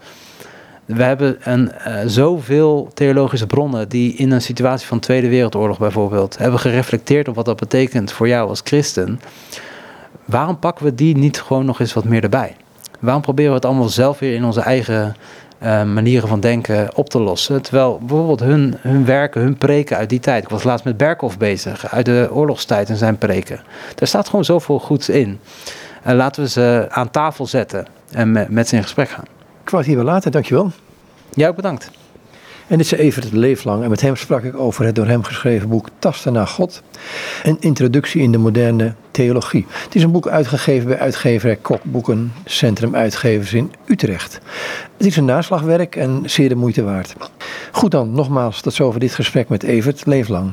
[0.95, 6.37] we hebben een, uh, zoveel theologische bronnen die in een situatie van Tweede Wereldoorlog bijvoorbeeld
[6.37, 9.19] hebben gereflecteerd op wat dat betekent voor jou als christen.
[10.25, 12.55] Waarom pakken we die niet gewoon nog eens wat meer erbij?
[12.99, 15.15] Waarom proberen we het allemaal zelf weer in onze eigen
[15.63, 17.61] uh, manieren van denken op te lossen?
[17.61, 20.43] Terwijl bijvoorbeeld hun, hun werken, hun preken uit die tijd.
[20.43, 23.59] Ik was laatst met Berkhoff bezig, uit de oorlogstijd en zijn preken.
[23.95, 25.39] Daar staat gewoon zoveel goeds in.
[26.01, 29.25] En laten we ze aan tafel zetten en met, met ze in gesprek gaan.
[29.63, 30.71] Het hier wel laten, dankjewel.
[31.33, 31.91] Ja, ook bedankt.
[32.67, 35.69] En dit is Evert Leeflang en met hem sprak ik over het door hem geschreven
[35.69, 36.81] boek Tasten naar God.
[37.43, 39.65] Een introductie in de moderne theologie.
[39.69, 44.39] Het is een boek uitgegeven bij uitgeverij Kok Boeken, Centrum Uitgevers in Utrecht.
[44.97, 47.15] Het is een naslagwerk en zeer de moeite waard.
[47.71, 50.51] Goed dan, nogmaals tot zover dit gesprek met Evert Leeflang.